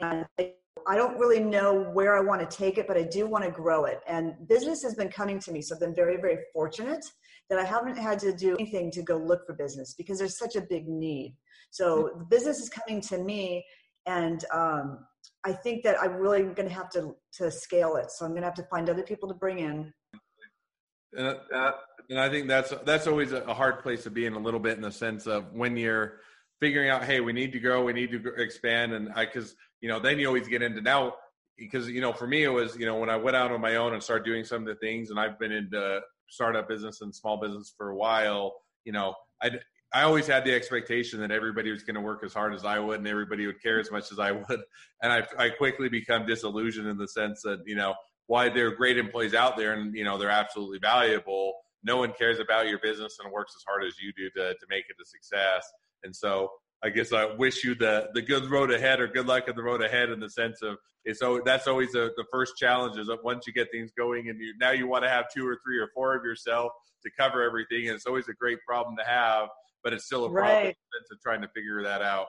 and 0.00 0.24
I 0.38 0.96
don't 0.96 1.18
really 1.18 1.40
know 1.40 1.90
where 1.92 2.16
I 2.16 2.20
want 2.20 2.48
to 2.48 2.56
take 2.56 2.78
it, 2.78 2.86
but 2.86 2.96
I 2.96 3.02
do 3.02 3.26
want 3.26 3.44
to 3.44 3.50
grow 3.50 3.86
it. 3.86 4.00
And 4.06 4.34
business 4.48 4.84
has 4.84 4.94
been 4.94 5.08
coming 5.08 5.40
to 5.40 5.52
me, 5.52 5.62
so 5.62 5.74
I've 5.74 5.80
been 5.80 5.94
very, 5.94 6.16
very 6.16 6.38
fortunate 6.52 7.04
that 7.50 7.58
I 7.58 7.64
haven't 7.64 7.96
had 7.96 8.20
to 8.20 8.32
do 8.32 8.54
anything 8.54 8.90
to 8.92 9.02
go 9.02 9.16
look 9.16 9.46
for 9.46 9.54
business 9.54 9.94
because 9.94 10.18
there's 10.18 10.38
such 10.38 10.54
a 10.54 10.60
big 10.60 10.88
need. 10.88 11.36
So 11.70 12.10
the 12.18 12.24
business 12.24 12.60
is 12.60 12.68
coming 12.68 13.00
to 13.02 13.18
me, 13.18 13.64
and 14.06 14.44
um, 14.52 15.06
I 15.44 15.52
think 15.52 15.82
that 15.82 16.00
I'm 16.00 16.14
really 16.14 16.42
going 16.42 16.68
to 16.68 16.74
have 16.74 16.90
to 16.90 17.16
to 17.38 17.50
scale 17.50 17.96
it. 17.96 18.12
So 18.12 18.24
I'm 18.24 18.30
going 18.30 18.42
to 18.42 18.48
have 18.48 18.54
to 18.62 18.66
find 18.70 18.88
other 18.88 19.02
people 19.02 19.28
to 19.28 19.34
bring 19.34 19.58
in 19.58 19.92
and, 21.14 21.36
uh, 21.54 21.72
and 22.10 22.18
I 22.18 22.28
think 22.28 22.48
that's 22.48 22.72
that's 22.84 23.06
always 23.06 23.32
a 23.32 23.54
hard 23.54 23.82
place 23.82 24.04
to 24.04 24.10
be 24.10 24.26
in 24.26 24.34
a 24.34 24.38
little 24.38 24.60
bit 24.60 24.76
in 24.76 24.82
the 24.82 24.92
sense 24.92 25.26
of 25.26 25.52
when 25.52 25.76
you're 25.76 26.20
figuring 26.60 26.90
out, 26.90 27.04
hey, 27.04 27.20
we 27.20 27.32
need 27.32 27.52
to 27.52 27.58
grow, 27.58 27.82
we 27.82 27.92
need 27.92 28.10
to 28.12 28.34
expand, 28.34 28.92
and 28.92 29.10
I 29.14 29.24
because 29.24 29.54
you 29.80 29.88
know 29.88 29.98
then 29.98 30.18
you 30.18 30.26
always 30.26 30.48
get 30.48 30.62
into 30.62 30.80
now 30.80 31.14
because 31.56 31.88
you 31.88 32.00
know 32.00 32.12
for 32.12 32.26
me 32.26 32.44
it 32.44 32.48
was 32.48 32.76
you 32.76 32.86
know 32.86 32.96
when 32.96 33.10
I 33.10 33.16
went 33.16 33.36
out 33.36 33.50
on 33.52 33.60
my 33.60 33.76
own 33.76 33.94
and 33.94 34.02
started 34.02 34.24
doing 34.24 34.44
some 34.44 34.62
of 34.62 34.68
the 34.68 34.76
things, 34.76 35.10
and 35.10 35.18
I've 35.18 35.38
been 35.38 35.52
into 35.52 36.00
startup 36.28 36.68
business 36.68 37.00
and 37.00 37.14
small 37.14 37.40
business 37.40 37.72
for 37.76 37.90
a 37.90 37.96
while. 37.96 38.54
You 38.84 38.92
know, 38.92 39.14
I 39.42 39.50
I 39.92 40.02
always 40.02 40.26
had 40.26 40.44
the 40.44 40.54
expectation 40.54 41.20
that 41.20 41.30
everybody 41.30 41.70
was 41.70 41.82
going 41.82 41.96
to 41.96 42.00
work 42.00 42.24
as 42.24 42.32
hard 42.32 42.54
as 42.54 42.64
I 42.64 42.78
would, 42.78 42.98
and 42.98 43.08
everybody 43.08 43.46
would 43.46 43.62
care 43.62 43.78
as 43.78 43.90
much 43.90 44.10
as 44.12 44.18
I 44.18 44.32
would, 44.32 44.60
and 45.02 45.12
I 45.12 45.26
I 45.38 45.50
quickly 45.50 45.88
become 45.88 46.26
disillusioned 46.26 46.88
in 46.88 46.96
the 46.96 47.08
sense 47.08 47.42
that 47.42 47.60
you 47.66 47.76
know 47.76 47.94
why 48.26 48.48
they're 48.48 48.74
great 48.74 48.98
employees 48.98 49.34
out 49.34 49.56
there 49.56 49.74
and 49.74 49.94
you 49.94 50.04
know 50.04 50.16
they're 50.16 50.30
absolutely 50.30 50.78
valuable 50.78 51.54
no 51.84 51.96
one 51.96 52.12
cares 52.18 52.38
about 52.38 52.68
your 52.68 52.78
business 52.78 53.18
and 53.22 53.32
works 53.32 53.54
as 53.56 53.62
hard 53.66 53.84
as 53.84 53.94
you 54.00 54.12
do 54.16 54.30
to, 54.30 54.54
to 54.54 54.66
make 54.68 54.84
it 54.88 54.96
a 55.00 55.04
success 55.04 55.66
and 56.04 56.14
so 56.14 56.50
i 56.82 56.88
guess 56.88 57.12
i 57.12 57.24
wish 57.36 57.64
you 57.64 57.74
the 57.74 58.08
the 58.14 58.22
good 58.22 58.50
road 58.50 58.70
ahead 58.70 59.00
or 59.00 59.06
good 59.06 59.26
luck 59.26 59.48
in 59.48 59.56
the 59.56 59.62
road 59.62 59.82
ahead 59.82 60.10
in 60.10 60.20
the 60.20 60.30
sense 60.30 60.62
of 60.62 60.76
it's 61.04 61.18
so 61.18 61.40
that's 61.44 61.66
always 61.66 61.94
a, 61.94 62.10
the 62.16 62.24
first 62.30 62.56
challenge 62.56 62.96
is 62.96 63.06
that 63.08 63.22
once 63.24 63.46
you 63.46 63.52
get 63.52 63.70
things 63.70 63.90
going 63.96 64.28
and 64.28 64.40
you 64.40 64.54
now 64.60 64.70
you 64.70 64.86
want 64.86 65.02
to 65.02 65.10
have 65.10 65.26
two 65.34 65.46
or 65.46 65.58
three 65.64 65.78
or 65.78 65.88
four 65.94 66.14
of 66.14 66.24
yourself 66.24 66.72
to 67.02 67.10
cover 67.18 67.42
everything 67.42 67.88
and 67.88 67.96
it's 67.96 68.06
always 68.06 68.28
a 68.28 68.34
great 68.34 68.58
problem 68.66 68.96
to 68.96 69.04
have 69.04 69.48
but 69.82 69.92
it's 69.92 70.04
still 70.04 70.24
a 70.26 70.30
problem 70.30 70.64
right. 70.64 70.76
to 71.10 71.16
trying 71.22 71.40
to 71.42 71.48
figure 71.48 71.82
that 71.82 72.02
out 72.02 72.26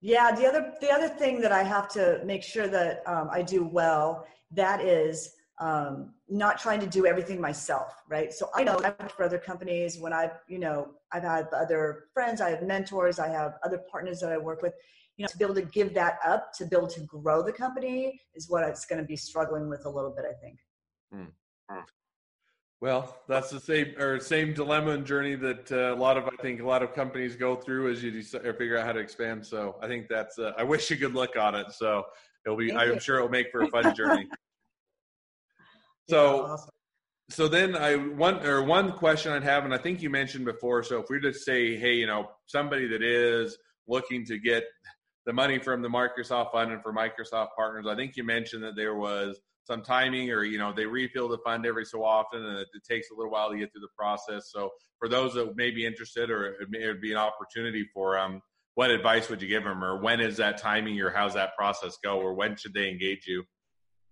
yeah 0.00 0.34
the 0.34 0.46
other 0.46 0.72
the 0.80 0.90
other 0.90 1.08
thing 1.08 1.40
that 1.40 1.52
i 1.52 1.62
have 1.62 1.88
to 1.88 2.20
make 2.24 2.42
sure 2.42 2.66
that 2.66 3.02
um, 3.06 3.28
i 3.30 3.42
do 3.42 3.64
well 3.64 4.26
that 4.50 4.80
is 4.80 5.34
um, 5.60 6.14
not 6.28 6.58
trying 6.58 6.80
to 6.80 6.86
do 6.86 7.06
everything 7.06 7.40
myself, 7.40 8.02
right? 8.08 8.32
So 8.32 8.48
I 8.54 8.64
know 8.64 8.78
I 8.78 8.88
work 8.88 9.12
for 9.16 9.24
other 9.24 9.38
companies 9.38 9.98
when 9.98 10.12
I've, 10.12 10.32
you 10.48 10.58
know, 10.58 10.88
I've 11.12 11.22
had 11.22 11.48
other 11.54 12.06
friends, 12.12 12.40
I 12.40 12.50
have 12.50 12.62
mentors, 12.62 13.18
I 13.18 13.28
have 13.28 13.54
other 13.64 13.80
partners 13.90 14.20
that 14.20 14.32
I 14.32 14.38
work 14.38 14.62
with. 14.62 14.74
You 15.16 15.24
know, 15.24 15.28
to 15.28 15.36
be 15.36 15.44
able 15.44 15.54
to 15.56 15.62
give 15.62 15.92
that 15.94 16.18
up, 16.26 16.52
to 16.54 16.66
be 16.66 16.74
able 16.74 16.88
to 16.88 17.00
grow 17.00 17.42
the 17.42 17.52
company 17.52 18.18
is 18.34 18.48
what 18.48 18.64
it's 18.64 18.86
going 18.86 19.00
to 19.00 19.06
be 19.06 19.16
struggling 19.16 19.68
with 19.68 19.84
a 19.84 19.90
little 19.90 20.10
bit, 20.10 20.24
I 20.28 20.34
think. 20.40 20.58
Hmm. 21.12 21.30
Well, 22.82 23.16
that's 23.28 23.48
the 23.48 23.60
same 23.60 23.94
or 23.96 24.18
same 24.18 24.54
dilemma 24.54 24.90
and 24.90 25.06
journey 25.06 25.36
that 25.36 25.70
uh, 25.70 25.94
a 25.94 25.98
lot 25.98 26.16
of 26.16 26.24
I 26.24 26.34
think 26.42 26.60
a 26.60 26.66
lot 26.66 26.82
of 26.82 26.92
companies 26.92 27.36
go 27.36 27.54
through 27.54 27.92
as 27.92 28.02
you 28.02 28.10
decide, 28.10 28.44
or 28.44 28.54
figure 28.54 28.76
out 28.76 28.84
how 28.84 28.92
to 28.92 28.98
expand. 28.98 29.46
So 29.46 29.76
I 29.80 29.86
think 29.86 30.08
that's 30.08 30.36
uh, 30.40 30.52
I 30.58 30.64
wish 30.64 30.90
you 30.90 30.96
good 30.96 31.14
luck 31.14 31.36
on 31.38 31.54
it. 31.54 31.70
So 31.70 32.02
it'll 32.44 32.58
be 32.58 32.70
Thank 32.70 32.80
I'm 32.80 32.94
you. 32.94 33.00
sure 33.00 33.18
it'll 33.18 33.28
make 33.28 33.52
for 33.52 33.62
a 33.62 33.68
fun 33.68 33.94
journey. 33.96 34.26
So, 36.08 36.46
awesome. 36.46 36.70
so 37.30 37.48
then 37.48 37.76
I 37.76 37.96
one 37.96 38.44
or 38.44 38.62
one 38.62 38.92
question 38.92 39.32
I'd 39.32 39.42
have, 39.44 39.64
and 39.64 39.74
I 39.74 39.78
think 39.78 40.02
you 40.02 40.10
mentioned 40.10 40.44
before. 40.44 40.82
So 40.82 41.00
if 41.00 41.06
we 41.08 41.20
just 41.20 41.44
say, 41.44 41.76
hey, 41.76 41.94
you 41.94 42.06
know, 42.06 42.28
somebody 42.46 42.86
that 42.88 43.02
is 43.02 43.56
looking 43.86 44.24
to 44.26 44.38
get 44.38 44.64
the 45.26 45.32
money 45.32 45.58
from 45.58 45.82
the 45.82 45.88
Microsoft 45.88 46.52
fund 46.52 46.72
and 46.72 46.82
for 46.82 46.92
Microsoft 46.92 47.48
partners, 47.56 47.86
I 47.88 47.94
think 47.94 48.16
you 48.16 48.24
mentioned 48.24 48.62
that 48.64 48.76
there 48.76 48.96
was 48.96 49.40
some 49.64 49.82
timing 49.82 50.30
or 50.30 50.44
you 50.44 50.58
know 50.58 50.72
they 50.72 50.86
refill 50.86 51.28
the 51.28 51.38
fund 51.38 51.66
every 51.66 51.84
so 51.84 52.04
often 52.04 52.44
and 52.44 52.58
it, 52.58 52.68
it, 52.74 52.82
takes 52.84 53.10
a 53.10 53.14
little 53.14 53.30
while 53.30 53.50
to 53.50 53.56
get 53.56 53.70
through 53.72 53.80
the 53.80 53.88
process 53.96 54.50
so 54.52 54.70
for 54.98 55.08
those 55.08 55.34
that 55.34 55.56
may 55.56 55.70
be 55.70 55.86
interested 55.86 56.30
or 56.30 56.46
it, 56.46 56.68
may, 56.68 56.82
it 56.82 56.88
would 56.88 57.00
be 57.00 57.12
an 57.12 57.18
opportunity 57.18 57.86
for 57.94 58.14
them 58.14 58.34
um, 58.34 58.42
what 58.74 58.90
advice 58.90 59.28
would 59.28 59.40
you 59.40 59.48
give 59.48 59.64
them 59.64 59.84
or 59.84 60.00
when 60.00 60.20
is 60.20 60.36
that 60.36 60.58
timing 60.58 61.00
or 61.00 61.10
how's 61.10 61.34
that 61.34 61.54
process 61.56 61.96
go 62.02 62.18
or 62.18 62.34
when 62.34 62.56
should 62.56 62.74
they 62.74 62.88
engage 62.88 63.26
you 63.26 63.44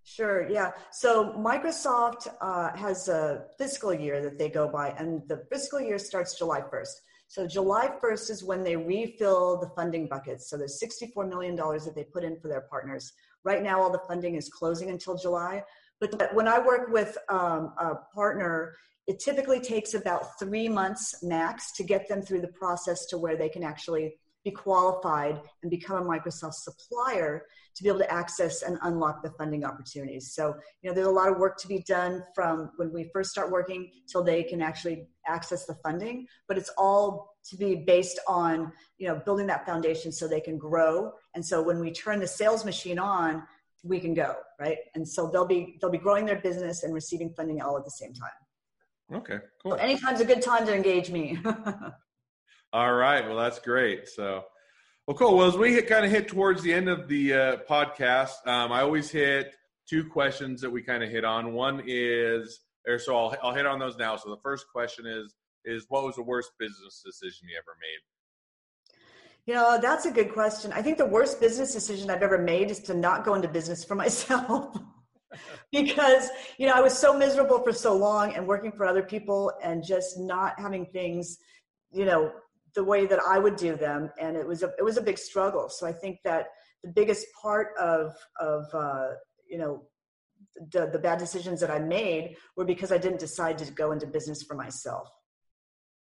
Sure. 0.04 0.48
Yeah. 0.50 0.72
So 0.90 1.32
Microsoft 1.34 2.28
uh, 2.40 2.76
has 2.76 3.08
a 3.08 3.44
fiscal 3.58 3.94
year 3.94 4.22
that 4.22 4.38
they 4.38 4.48
go 4.48 4.68
by, 4.68 4.90
and 4.98 5.22
the 5.28 5.44
fiscal 5.50 5.80
year 5.80 5.98
starts 5.98 6.36
July 6.38 6.60
1st. 6.60 6.94
So 7.28 7.46
July 7.46 7.88
1st 8.02 8.30
is 8.30 8.42
when 8.42 8.64
they 8.64 8.76
refill 8.76 9.60
the 9.60 9.68
funding 9.76 10.08
buckets. 10.08 10.50
So 10.50 10.56
there's 10.56 10.82
$64 10.82 11.28
million 11.28 11.54
that 11.54 11.92
they 11.94 12.02
put 12.02 12.24
in 12.24 12.40
for 12.40 12.48
their 12.48 12.62
partners. 12.62 13.12
Right 13.44 13.62
now, 13.62 13.80
all 13.80 13.92
the 13.92 14.02
funding 14.08 14.34
is 14.34 14.48
closing 14.48 14.90
until 14.90 15.16
July. 15.16 15.62
But 16.00 16.34
when 16.34 16.48
I 16.48 16.58
work 16.58 16.90
with 16.90 17.16
um, 17.28 17.72
a 17.78 17.94
partner, 18.12 18.74
it 19.06 19.20
typically 19.20 19.60
takes 19.60 19.94
about 19.94 20.38
three 20.40 20.68
months 20.68 21.22
max 21.22 21.72
to 21.72 21.84
get 21.84 22.08
them 22.08 22.22
through 22.22 22.40
the 22.40 22.48
process 22.48 23.06
to 23.06 23.18
where 23.18 23.36
they 23.36 23.48
can 23.48 23.62
actually 23.62 24.14
be 24.44 24.50
qualified 24.50 25.40
and 25.62 25.70
become 25.70 25.96
a 25.96 26.08
Microsoft 26.08 26.54
supplier 26.54 27.46
to 27.74 27.82
be 27.82 27.88
able 27.88 27.98
to 27.98 28.12
access 28.12 28.62
and 28.62 28.78
unlock 28.82 29.22
the 29.22 29.30
funding 29.30 29.64
opportunities. 29.64 30.32
So, 30.32 30.54
you 30.82 30.88
know, 30.88 30.94
there's 30.94 31.06
a 31.06 31.10
lot 31.10 31.30
of 31.30 31.38
work 31.38 31.58
to 31.58 31.68
be 31.68 31.82
done 31.86 32.22
from 32.34 32.70
when 32.76 32.92
we 32.92 33.10
first 33.12 33.30
start 33.30 33.50
working 33.50 33.90
till 34.10 34.22
they 34.22 34.42
can 34.42 34.62
actually 34.62 35.06
access 35.26 35.66
the 35.66 35.74
funding, 35.82 36.26
but 36.48 36.56
it's 36.56 36.70
all 36.78 37.36
to 37.50 37.56
be 37.56 37.74
based 37.74 38.18
on, 38.26 38.72
you 38.98 39.08
know, 39.08 39.20
building 39.24 39.46
that 39.46 39.66
foundation 39.66 40.10
so 40.10 40.26
they 40.26 40.40
can 40.40 40.58
grow. 40.58 41.12
And 41.34 41.44
so 41.44 41.62
when 41.62 41.78
we 41.80 41.90
turn 41.90 42.18
the 42.18 42.26
sales 42.26 42.64
machine 42.64 42.98
on, 42.98 43.42
we 43.82 43.98
can 43.98 44.14
go, 44.14 44.36
right? 44.58 44.76
And 44.94 45.08
so 45.08 45.30
they'll 45.30 45.46
be 45.46 45.78
they'll 45.80 45.90
be 45.90 45.98
growing 45.98 46.26
their 46.26 46.40
business 46.40 46.82
and 46.82 46.92
receiving 46.92 47.32
funding 47.34 47.62
all 47.62 47.78
at 47.78 47.84
the 47.84 47.90
same 47.90 48.12
time. 48.12 48.30
Okay, 49.12 49.38
cool. 49.62 49.72
So 49.72 49.78
anytime's 49.78 50.20
a 50.20 50.24
good 50.24 50.42
time 50.42 50.66
to 50.66 50.74
engage 50.74 51.10
me. 51.10 51.38
All 52.72 52.92
right. 52.92 53.26
Well, 53.26 53.36
that's 53.36 53.58
great. 53.58 54.08
So, 54.08 54.44
well, 55.06 55.16
cool. 55.16 55.36
Well, 55.36 55.48
as 55.48 55.56
we 55.56 55.72
hit, 55.72 55.88
kind 55.88 56.04
of 56.04 56.10
hit 56.10 56.28
towards 56.28 56.62
the 56.62 56.72
end 56.72 56.88
of 56.88 57.08
the 57.08 57.34
uh, 57.34 57.56
podcast, 57.68 58.46
um, 58.46 58.70
I 58.70 58.82
always 58.82 59.10
hit 59.10 59.54
two 59.88 60.04
questions 60.04 60.60
that 60.60 60.70
we 60.70 60.82
kind 60.82 61.02
of 61.02 61.10
hit 61.10 61.24
on. 61.24 61.52
One 61.52 61.82
is, 61.84 62.60
or 62.86 62.98
so 63.00 63.16
I'll, 63.16 63.36
I'll 63.42 63.54
hit 63.54 63.66
on 63.66 63.80
those 63.80 63.96
now. 63.96 64.16
So 64.16 64.30
the 64.30 64.40
first 64.40 64.66
question 64.72 65.04
is, 65.06 65.34
is 65.64 65.86
what 65.88 66.04
was 66.04 66.14
the 66.14 66.22
worst 66.22 66.52
business 66.60 67.02
decision 67.04 67.48
you 67.48 67.56
ever 67.56 67.76
made? 67.80 67.98
You 69.46 69.54
know, 69.54 69.80
that's 69.82 70.06
a 70.06 70.12
good 70.12 70.32
question. 70.32 70.72
I 70.72 70.80
think 70.80 70.96
the 70.96 71.06
worst 71.06 71.40
business 71.40 71.72
decision 71.72 72.08
I've 72.08 72.22
ever 72.22 72.38
made 72.38 72.70
is 72.70 72.78
to 72.80 72.94
not 72.94 73.24
go 73.24 73.34
into 73.34 73.48
business 73.48 73.84
for 73.84 73.94
myself. 73.96 74.78
because, 75.72 76.28
you 76.58 76.68
know, 76.68 76.74
I 76.74 76.80
was 76.80 76.96
so 76.96 77.16
miserable 77.16 77.58
for 77.58 77.72
so 77.72 77.96
long 77.96 78.34
and 78.34 78.46
working 78.46 78.70
for 78.70 78.86
other 78.86 79.02
people 79.02 79.52
and 79.62 79.84
just 79.84 80.18
not 80.18 80.58
having 80.58 80.86
things, 80.86 81.38
you 81.92 82.04
know, 82.04 82.32
the 82.74 82.84
way 82.84 83.06
that 83.06 83.20
I 83.26 83.38
would 83.38 83.56
do 83.56 83.76
them, 83.76 84.10
and 84.20 84.36
it 84.36 84.46
was 84.46 84.62
a 84.62 84.70
it 84.78 84.82
was 84.82 84.96
a 84.96 85.02
big 85.02 85.18
struggle. 85.18 85.68
So 85.68 85.86
I 85.86 85.92
think 85.92 86.18
that 86.24 86.46
the 86.82 86.90
biggest 86.90 87.26
part 87.40 87.68
of 87.78 88.14
of 88.40 88.64
uh, 88.74 89.08
you 89.48 89.58
know 89.58 89.82
the, 90.72 90.88
the 90.92 90.98
bad 90.98 91.18
decisions 91.18 91.60
that 91.60 91.70
I 91.70 91.78
made 91.78 92.36
were 92.56 92.64
because 92.64 92.92
I 92.92 92.98
didn't 92.98 93.20
decide 93.20 93.58
to 93.58 93.70
go 93.72 93.92
into 93.92 94.06
business 94.06 94.42
for 94.42 94.54
myself. 94.54 95.08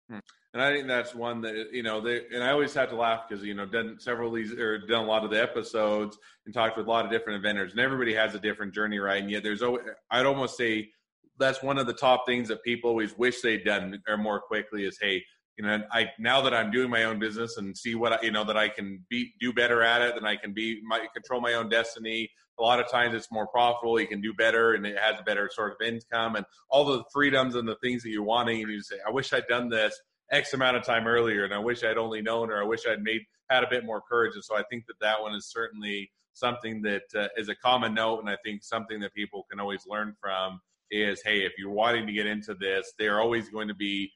Hmm. 0.10 0.20
And 0.54 0.64
I 0.64 0.74
think 0.74 0.88
that's 0.88 1.14
one 1.14 1.42
that 1.42 1.68
you 1.72 1.84
know, 1.84 2.02
they, 2.02 2.22
and 2.34 2.44
I 2.44 2.50
always 2.52 2.74
have 2.74 2.90
to 2.90 2.96
laugh 2.96 3.30
because 3.30 3.44
you 3.44 3.54
know, 3.54 3.68
done 3.68 3.98
several 4.00 4.30
of 4.30 4.36
these 4.36 4.52
or 4.54 4.80
done 4.80 5.04
a 5.04 5.08
lot 5.08 5.24
of 5.24 5.30
the 5.30 5.42
episodes 5.42 6.18
and 6.46 6.56
talked 6.56 6.76
with 6.76 6.88
a 6.88 6.90
lot 6.90 7.06
of 7.06 7.12
different 7.12 7.38
inventors, 7.38 7.72
and 7.72 7.80
everybody 7.80 8.14
has 8.16 8.34
a 8.34 8.40
different 8.40 8.74
journey, 8.74 8.98
right? 8.98 9.22
And 9.22 9.30
yet, 9.30 9.44
there's 9.44 9.62
always, 9.62 9.84
I'd 10.10 10.26
almost 10.26 10.58
say 10.58 10.90
that's 11.38 11.62
one 11.62 11.78
of 11.78 11.86
the 11.86 11.94
top 11.94 12.26
things 12.26 12.48
that 12.48 12.64
people 12.64 12.90
always 12.90 13.16
wish 13.18 13.42
they'd 13.42 13.64
done 13.64 14.02
or 14.08 14.18
more 14.18 14.42
quickly 14.42 14.86
is, 14.86 14.98
hey, 15.00 15.24
you 15.60 15.66
know, 15.66 15.84
I 15.92 16.12
now 16.18 16.40
that 16.44 16.54
I'm 16.54 16.72
doing 16.72 16.90
my 16.90 17.04
own 17.04 17.20
business 17.20 17.58
and 17.58 17.78
see 17.78 17.94
what 17.94 18.14
I, 18.14 18.20
you 18.22 18.32
know 18.32 18.46
that 18.46 18.56
I 18.56 18.70
can 18.70 19.06
be 19.10 19.34
do 19.42 19.52
better 19.52 19.84
at 19.84 20.02
it, 20.02 20.14
then 20.16 20.26
I 20.26 20.38
can 20.38 20.54
be 20.54 20.82
my 20.88 21.06
control 21.14 21.42
my 21.42 21.56
own 21.56 21.68
destiny. 21.68 22.30
A 22.58 22.62
lot 22.62 22.80
of 22.80 22.90
times 22.90 23.14
it's 23.14 23.30
more 23.30 23.46
profitable. 23.46 24.00
You 24.00 24.08
can 24.08 24.22
do 24.22 24.34
better, 24.34 24.74
and 24.74 24.86
it 24.86 24.98
has 24.98 25.20
a 25.20 25.24
better 25.24 25.50
sort 25.54 25.74
of 25.74 25.86
income 25.86 26.38
and 26.38 26.46
all 26.70 26.86
the 26.86 27.04
freedoms 27.12 27.56
and 27.56 27.68
the 27.68 27.76
things 27.84 28.04
that 28.04 28.10
you're 28.10 28.24
wanting. 28.24 28.62
And 28.62 28.72
you 28.72 28.82
say, 28.82 28.96
I 29.06 29.12
wish 29.12 29.34
I'd 29.34 29.48
done 29.48 29.68
this 29.68 30.00
X 30.32 30.54
amount 30.54 30.78
of 30.78 30.86
time 30.86 31.08
earlier, 31.08 31.44
and 31.44 31.54
I 31.54 31.60
wish 31.60 31.84
I'd 31.84 31.98
only 31.98 32.22
known, 32.22 32.52
or 32.52 32.64
I 32.64 32.66
wish 32.66 32.88
I'd 32.88 33.02
made 33.02 33.24
had 33.50 33.66
a 33.66 33.70
bit 33.70 33.84
more 33.86 34.02
courage. 34.10 34.36
And 34.36 34.44
so 34.46 34.56
I 34.56 34.64
think 34.70 34.86
that 34.88 35.02
that 35.02 35.22
one 35.22 35.36
is 35.36 35.52
certainly 35.52 36.10
something 36.32 36.84
that 36.84 37.04
uh, 37.14 37.28
is 37.36 37.50
a 37.50 37.56
common 37.56 37.94
note, 37.94 38.20
and 38.20 38.30
I 38.30 38.38
think 38.46 38.64
something 38.64 39.02
that 39.02 39.14
people 39.14 39.46
can 39.52 39.60
always 39.60 39.86
learn 39.86 40.16
from 40.22 40.62
is, 40.90 41.22
hey, 41.22 41.40
if 41.40 41.52
you're 41.58 41.70
wanting 41.70 42.08
to 42.08 42.14
get 42.14 42.28
into 42.28 42.54
this, 42.54 42.94
they're 42.98 43.20
always 43.20 43.50
going 43.50 43.68
to 43.68 43.76
be 43.76 44.12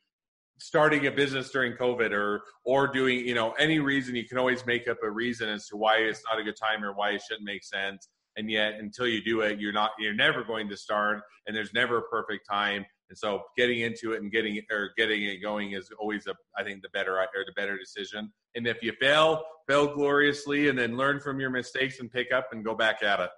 starting 0.60 1.08
a 1.08 1.12
business 1.12 1.50
during 1.50 1.74
COVID 1.74 2.12
or 2.12 2.42
or 2.66 2.88
doing 2.88 3.26
you 3.28 3.34
know 3.34 3.52
any 3.54 3.80
reason 3.80 4.16
you 4.16 4.28
can 4.28 4.38
always 4.38 4.66
make 4.66 4.88
up 4.88 4.98
a 5.04 5.10
reason 5.10 5.50
as 5.50 5.68
to 5.68 5.78
why 5.78 5.98
it's 5.98 6.22
not 6.30 6.40
a 6.40 6.44
good 6.44 6.56
time 6.56 6.84
or 6.84 6.94
why 6.94 7.12
it 7.12 7.22
shouldn't 7.28 7.46
make 7.46 7.64
sense. 7.64 8.10
And 8.36 8.50
yet, 8.50 8.74
until 8.80 9.06
you 9.06 9.24
do 9.24 9.42
it, 9.42 9.60
you're 9.60 9.74
not 9.74 9.92
you're 10.00 10.14
never 10.14 10.44
going 10.44 10.68
to 10.70 10.78
start, 10.78 11.22
and 11.46 11.56
there's 11.56 11.74
never 11.74 12.00
a 12.00 12.04
perfect 12.04 12.48
time. 12.50 12.86
And 13.10 13.18
so 13.18 13.44
getting 13.56 13.82
into 13.82 14.14
it 14.14 14.22
and 14.22 14.32
getting 14.32 14.60
or 14.72 14.92
getting 14.98 15.24
it 15.24 15.38
going 15.38 15.74
is 15.74 15.90
always 16.00 16.26
a 16.28 16.34
I 16.58 16.64
think 16.64 16.82
the 16.82 16.90
better 16.90 17.18
or 17.18 17.28
the 17.46 17.54
better 17.56 17.78
decision. 17.78 18.32
And 18.56 18.66
if 18.66 18.82
you 18.82 18.94
fail, 19.00 19.44
fail 19.68 19.94
gloriously 19.94 20.70
and 20.70 20.78
then 20.78 20.98
learn 20.98 21.20
from 21.20 21.40
your 21.40 21.50
mistakes 21.50 22.00
and 22.00 22.12
pick 22.12 22.32
up 22.32 22.48
and 22.52 22.66
go 22.66 22.74
back 22.74 23.04
at 23.04 23.20
it. 23.20 23.30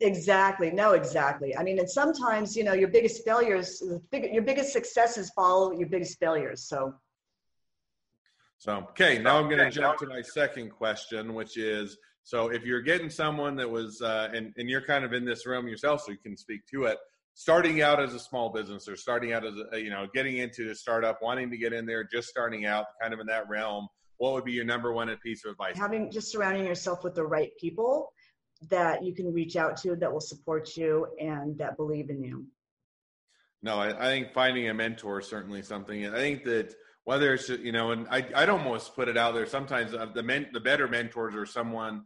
Exactly. 0.00 0.70
No, 0.70 0.92
exactly. 0.92 1.56
I 1.56 1.62
mean, 1.62 1.78
and 1.78 1.88
sometimes, 1.88 2.56
you 2.56 2.64
know, 2.64 2.72
your 2.72 2.88
biggest 2.88 3.24
failures, 3.24 3.82
your 4.12 4.42
biggest 4.42 4.72
successes 4.72 5.30
follow 5.36 5.72
your 5.72 5.88
biggest 5.88 6.18
failures. 6.18 6.66
So 6.66 6.94
so, 8.58 8.76
okay, 8.90 9.18
now 9.18 9.38
I'm 9.38 9.48
going 9.48 9.58
to 9.58 9.70
jump 9.70 9.98
to 10.00 10.06
my 10.06 10.20
second 10.20 10.68
question, 10.68 11.32
which 11.32 11.56
is 11.56 11.96
so 12.24 12.48
if 12.48 12.62
you're 12.66 12.82
getting 12.82 13.08
someone 13.08 13.56
that 13.56 13.70
was, 13.70 14.02
uh, 14.02 14.28
and, 14.34 14.52
and 14.58 14.68
you're 14.68 14.84
kind 14.84 15.02
of 15.02 15.14
in 15.14 15.24
this 15.24 15.46
realm 15.46 15.66
yourself, 15.66 16.02
so 16.02 16.12
you 16.12 16.18
can 16.18 16.36
speak 16.36 16.66
to 16.72 16.84
it, 16.84 16.98
starting 17.32 17.80
out 17.80 18.02
as 18.02 18.12
a 18.12 18.18
small 18.18 18.50
business 18.50 18.86
or 18.86 18.96
starting 18.96 19.32
out 19.32 19.46
as 19.46 19.54
a, 19.72 19.78
you 19.78 19.88
know 19.88 20.06
getting 20.12 20.38
into 20.38 20.70
a 20.70 20.74
startup 20.74 21.20
wanting 21.22 21.50
to 21.50 21.56
get 21.56 21.72
in 21.72 21.86
there 21.86 22.04
just 22.04 22.28
starting 22.28 22.66
out 22.66 22.84
kind 23.00 23.14
of 23.14 23.20
in 23.20 23.26
that 23.26 23.48
realm 23.48 23.88
what 24.18 24.32
would 24.32 24.44
be 24.44 24.52
your 24.52 24.64
number 24.64 24.92
one 24.92 25.14
piece 25.22 25.44
of 25.44 25.52
advice 25.52 25.78
having 25.78 26.10
just 26.10 26.30
surrounding 26.30 26.66
yourself 26.66 27.02
with 27.04 27.14
the 27.14 27.24
right 27.24 27.52
people 27.58 28.12
that 28.68 29.02
you 29.02 29.14
can 29.14 29.32
reach 29.32 29.56
out 29.56 29.76
to 29.78 29.96
that 29.96 30.12
will 30.12 30.20
support 30.20 30.76
you 30.76 31.06
and 31.18 31.56
that 31.58 31.76
believe 31.76 32.10
in 32.10 32.22
you. 32.22 32.46
No 33.62 33.76
i, 33.76 33.88
I 33.88 34.04
think 34.06 34.32
finding 34.32 34.68
a 34.68 34.74
mentor 34.74 35.20
is 35.20 35.28
certainly 35.28 35.62
something. 35.62 36.06
I 36.06 36.16
think 36.16 36.44
that 36.44 36.74
whether 37.04 37.34
it's 37.34 37.48
you 37.48 37.72
know 37.72 37.90
and 37.90 38.06
I, 38.08 38.26
i'd 38.36 38.48
almost 38.48 38.94
put 38.94 39.08
it 39.08 39.16
out 39.16 39.34
there 39.34 39.46
sometimes 39.46 39.94
uh, 39.94 40.06
the 40.14 40.22
men 40.22 40.48
the 40.52 40.60
better 40.60 40.86
mentors 40.86 41.34
are 41.34 41.46
someone 41.46 42.04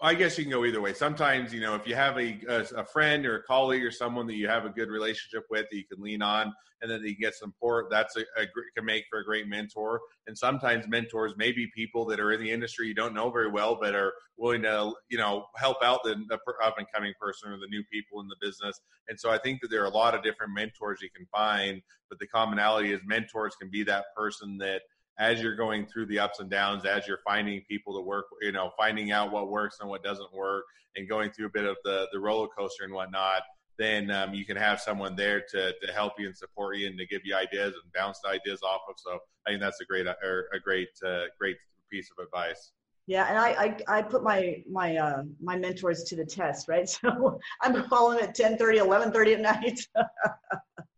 I 0.00 0.14
guess 0.14 0.36
you 0.36 0.44
can 0.44 0.52
go 0.52 0.64
either 0.66 0.80
way. 0.80 0.92
Sometimes, 0.92 1.54
you 1.54 1.60
know, 1.60 1.74
if 1.74 1.86
you 1.86 1.94
have 1.94 2.18
a, 2.18 2.38
a, 2.48 2.80
a, 2.80 2.84
friend 2.84 3.24
or 3.24 3.36
a 3.36 3.42
colleague 3.44 3.82
or 3.82 3.90
someone 3.90 4.26
that 4.26 4.34
you 4.34 4.46
have 4.46 4.66
a 4.66 4.68
good 4.68 4.90
relationship 4.90 5.44
with 5.48 5.66
that 5.70 5.76
you 5.76 5.84
can 5.90 6.02
lean 6.02 6.20
on 6.20 6.52
and 6.82 6.90
then 6.90 7.00
you 7.02 7.16
get 7.16 7.34
some 7.34 7.50
support, 7.50 7.86
that's 7.90 8.14
a, 8.16 8.20
a 8.38 8.46
can 8.76 8.84
make 8.84 9.04
for 9.08 9.20
a 9.20 9.24
great 9.24 9.48
mentor. 9.48 10.00
And 10.26 10.36
sometimes 10.36 10.86
mentors 10.86 11.32
may 11.38 11.50
be 11.50 11.66
people 11.74 12.04
that 12.06 12.20
are 12.20 12.32
in 12.32 12.40
the 12.40 12.50
industry 12.50 12.88
you 12.88 12.94
don't 12.94 13.14
know 13.14 13.30
very 13.30 13.50
well, 13.50 13.78
but 13.80 13.94
are 13.94 14.12
willing 14.36 14.62
to, 14.62 14.92
you 15.08 15.16
know, 15.16 15.46
help 15.56 15.78
out 15.82 16.00
the, 16.04 16.14
the 16.28 16.38
up 16.62 16.76
and 16.76 16.86
coming 16.94 17.14
person 17.18 17.50
or 17.50 17.56
the 17.56 17.68
new 17.68 17.82
people 17.90 18.20
in 18.20 18.28
the 18.28 18.36
business. 18.38 18.78
And 19.08 19.18
so 19.18 19.30
I 19.30 19.38
think 19.38 19.62
that 19.62 19.70
there 19.70 19.80
are 19.82 19.86
a 19.86 19.96
lot 19.96 20.14
of 20.14 20.22
different 20.22 20.52
mentors 20.52 21.00
you 21.00 21.08
can 21.16 21.26
find, 21.32 21.80
but 22.10 22.18
the 22.18 22.26
commonality 22.26 22.92
is 22.92 23.00
mentors 23.06 23.56
can 23.58 23.70
be 23.70 23.82
that 23.84 24.04
person 24.14 24.58
that– 24.58 24.82
as 25.18 25.40
you're 25.40 25.56
going 25.56 25.86
through 25.86 26.06
the 26.06 26.18
ups 26.18 26.40
and 26.40 26.50
downs, 26.50 26.84
as 26.84 27.06
you're 27.06 27.20
finding 27.24 27.62
people 27.68 27.94
to 27.94 28.00
work, 28.00 28.26
you 28.42 28.52
know, 28.52 28.70
finding 28.76 29.12
out 29.12 29.32
what 29.32 29.48
works 29.48 29.78
and 29.80 29.88
what 29.88 30.02
doesn't 30.02 30.32
work, 30.34 30.64
and 30.96 31.08
going 31.08 31.30
through 31.30 31.46
a 31.46 31.50
bit 31.50 31.64
of 31.64 31.76
the 31.84 32.06
the 32.12 32.18
roller 32.18 32.48
coaster 32.48 32.84
and 32.84 32.92
whatnot, 32.92 33.42
then 33.78 34.10
um, 34.10 34.34
you 34.34 34.44
can 34.44 34.56
have 34.56 34.80
someone 34.80 35.16
there 35.16 35.42
to 35.50 35.72
to 35.82 35.92
help 35.92 36.14
you 36.18 36.26
and 36.26 36.36
support 36.36 36.76
you 36.76 36.86
and 36.86 36.98
to 36.98 37.06
give 37.06 37.22
you 37.24 37.34
ideas 37.34 37.74
and 37.82 37.92
bounce 37.94 38.20
ideas 38.26 38.60
off 38.62 38.82
of. 38.88 38.96
So 38.98 39.18
I 39.46 39.50
think 39.50 39.60
that's 39.60 39.80
a 39.80 39.84
great 39.84 40.06
a 40.06 40.14
great 40.62 40.88
uh, 41.06 41.24
great 41.38 41.56
piece 41.90 42.10
of 42.16 42.24
advice. 42.24 42.72
Yeah, 43.08 43.26
and 43.28 43.38
I, 43.38 43.76
I, 43.88 43.98
I 43.98 44.02
put 44.02 44.24
my 44.24 44.62
my 44.68 44.96
uh, 44.96 45.22
my 45.40 45.56
mentors 45.56 46.02
to 46.04 46.16
the 46.16 46.26
test, 46.26 46.68
right? 46.68 46.88
So 47.06 47.38
I'm 47.62 47.88
calling 47.88 48.20
at 48.20 48.34
10 48.34 48.58
30, 48.58 48.78
11 48.78 49.12
30 49.12 49.34
at 49.34 49.40
night. 49.40 49.80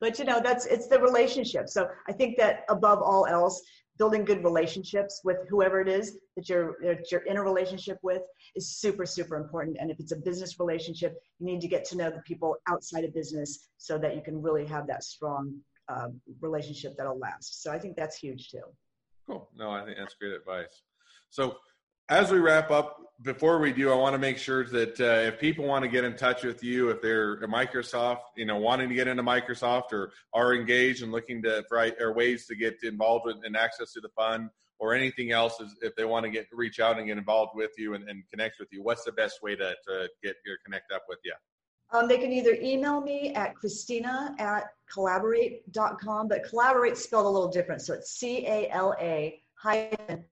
but 0.00 0.18
you 0.18 0.24
know 0.24 0.40
that's 0.40 0.66
it's 0.66 0.88
the 0.88 1.00
relationship. 1.00 1.68
So 1.68 1.88
i 2.08 2.12
think 2.12 2.36
that 2.38 2.64
above 2.68 3.02
all 3.02 3.26
else 3.26 3.62
building 3.98 4.24
good 4.24 4.44
relationships 4.44 5.20
with 5.24 5.38
whoever 5.48 5.80
it 5.80 5.88
is 5.88 6.18
that 6.36 6.48
you're 6.48 6.76
that 6.82 7.10
you're 7.10 7.22
in 7.22 7.36
a 7.36 7.42
relationship 7.42 7.98
with 8.02 8.22
is 8.54 8.76
super 8.76 9.04
super 9.04 9.36
important. 9.36 9.76
And 9.80 9.90
if 9.90 9.98
it's 10.00 10.12
a 10.12 10.16
business 10.16 10.58
relationship 10.58 11.14
you 11.38 11.46
need 11.46 11.60
to 11.60 11.68
get 11.68 11.84
to 11.86 11.96
know 11.96 12.10
the 12.10 12.22
people 12.26 12.56
outside 12.68 13.04
of 13.04 13.12
business 13.14 13.68
so 13.76 13.98
that 13.98 14.14
you 14.14 14.22
can 14.22 14.40
really 14.40 14.66
have 14.66 14.86
that 14.86 15.04
strong 15.04 15.54
uh, 15.88 16.08
relationship 16.40 16.94
that'll 16.96 17.18
last. 17.18 17.62
So 17.62 17.72
i 17.72 17.78
think 17.78 17.96
that's 17.96 18.16
huge 18.16 18.48
too. 18.50 18.62
Cool. 19.26 19.48
No 19.56 19.70
i 19.70 19.84
think 19.84 19.96
that's 19.98 20.14
great 20.14 20.32
advice. 20.32 20.82
So 21.30 21.56
as 22.08 22.30
we 22.30 22.38
wrap 22.38 22.70
up, 22.70 22.98
before 23.22 23.58
we 23.58 23.72
do, 23.72 23.90
I 23.90 23.96
want 23.96 24.14
to 24.14 24.18
make 24.18 24.38
sure 24.38 24.64
that 24.64 25.00
uh, 25.00 25.26
if 25.26 25.40
people 25.40 25.64
want 25.64 25.82
to 25.82 25.88
get 25.88 26.04
in 26.04 26.16
touch 26.16 26.44
with 26.44 26.62
you, 26.62 26.90
if 26.90 27.02
they're 27.02 27.34
a 27.34 27.48
Microsoft, 27.48 28.20
you 28.36 28.46
know, 28.46 28.56
wanting 28.58 28.88
to 28.88 28.94
get 28.94 29.08
into 29.08 29.24
Microsoft 29.24 29.92
or 29.92 30.12
are 30.32 30.54
engaged 30.54 31.02
and 31.02 31.10
looking 31.10 31.42
to 31.42 31.64
for 31.68 31.90
or 32.00 32.14
ways 32.14 32.46
to 32.46 32.54
get 32.54 32.76
involved 32.84 33.26
with 33.26 33.36
and 33.42 33.56
access 33.56 33.92
to 33.94 34.00
the 34.00 34.08
fund 34.10 34.50
or 34.78 34.94
anything 34.94 35.32
else, 35.32 35.60
is 35.60 35.76
if 35.82 35.96
they 35.96 36.04
want 36.04 36.24
to 36.24 36.30
get 36.30 36.46
reach 36.52 36.78
out 36.78 36.98
and 36.98 37.08
get 37.08 37.18
involved 37.18 37.52
with 37.56 37.72
you 37.76 37.94
and, 37.94 38.08
and 38.08 38.22
connect 38.30 38.60
with 38.60 38.68
you, 38.70 38.84
what's 38.84 39.02
the 39.02 39.12
best 39.12 39.42
way 39.42 39.56
to, 39.56 39.74
to 39.88 40.08
get 40.22 40.36
your 40.46 40.56
connect 40.64 40.92
up 40.92 41.02
with 41.08 41.18
you? 41.24 41.34
Um, 41.90 42.06
they 42.06 42.18
can 42.18 42.32
either 42.32 42.56
email 42.62 43.00
me 43.00 43.34
at 43.34 43.56
Christina 43.56 44.36
at 44.38 44.66
cala-borate.com, 44.94 46.28
but 46.28 46.44
collaborate 46.44 46.96
spelled 46.96 47.26
a 47.26 47.28
little 47.28 47.48
different. 47.48 47.82
So 47.82 47.94
it's 47.94 48.12
C 48.12 48.46
A 48.46 48.70
L 48.70 48.94
A 49.00 49.42
hyphen 49.54 50.24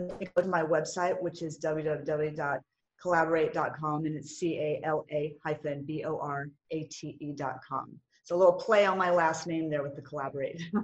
go 0.00 0.42
to 0.42 0.48
my 0.48 0.62
website, 0.62 1.20
which 1.20 1.42
is 1.42 1.58
www.cala-borate.com, 1.58 4.06
and 4.06 4.16
it's 4.16 4.38
C 4.38 4.56
A 4.58 4.80
L 4.84 5.04
A 5.10 5.34
hyphen 5.44 5.82
B 5.84 6.04
O 6.04 6.18
R 6.18 6.46
A 6.70 6.84
T 6.84 7.18
E.com. 7.20 7.98
So 8.24 8.36
a 8.36 8.38
little 8.38 8.54
play 8.54 8.86
on 8.86 8.96
my 8.98 9.10
last 9.10 9.46
name 9.46 9.68
there 9.70 9.82
with 9.82 9.96
the 9.96 10.02
collaborate. 10.02 10.60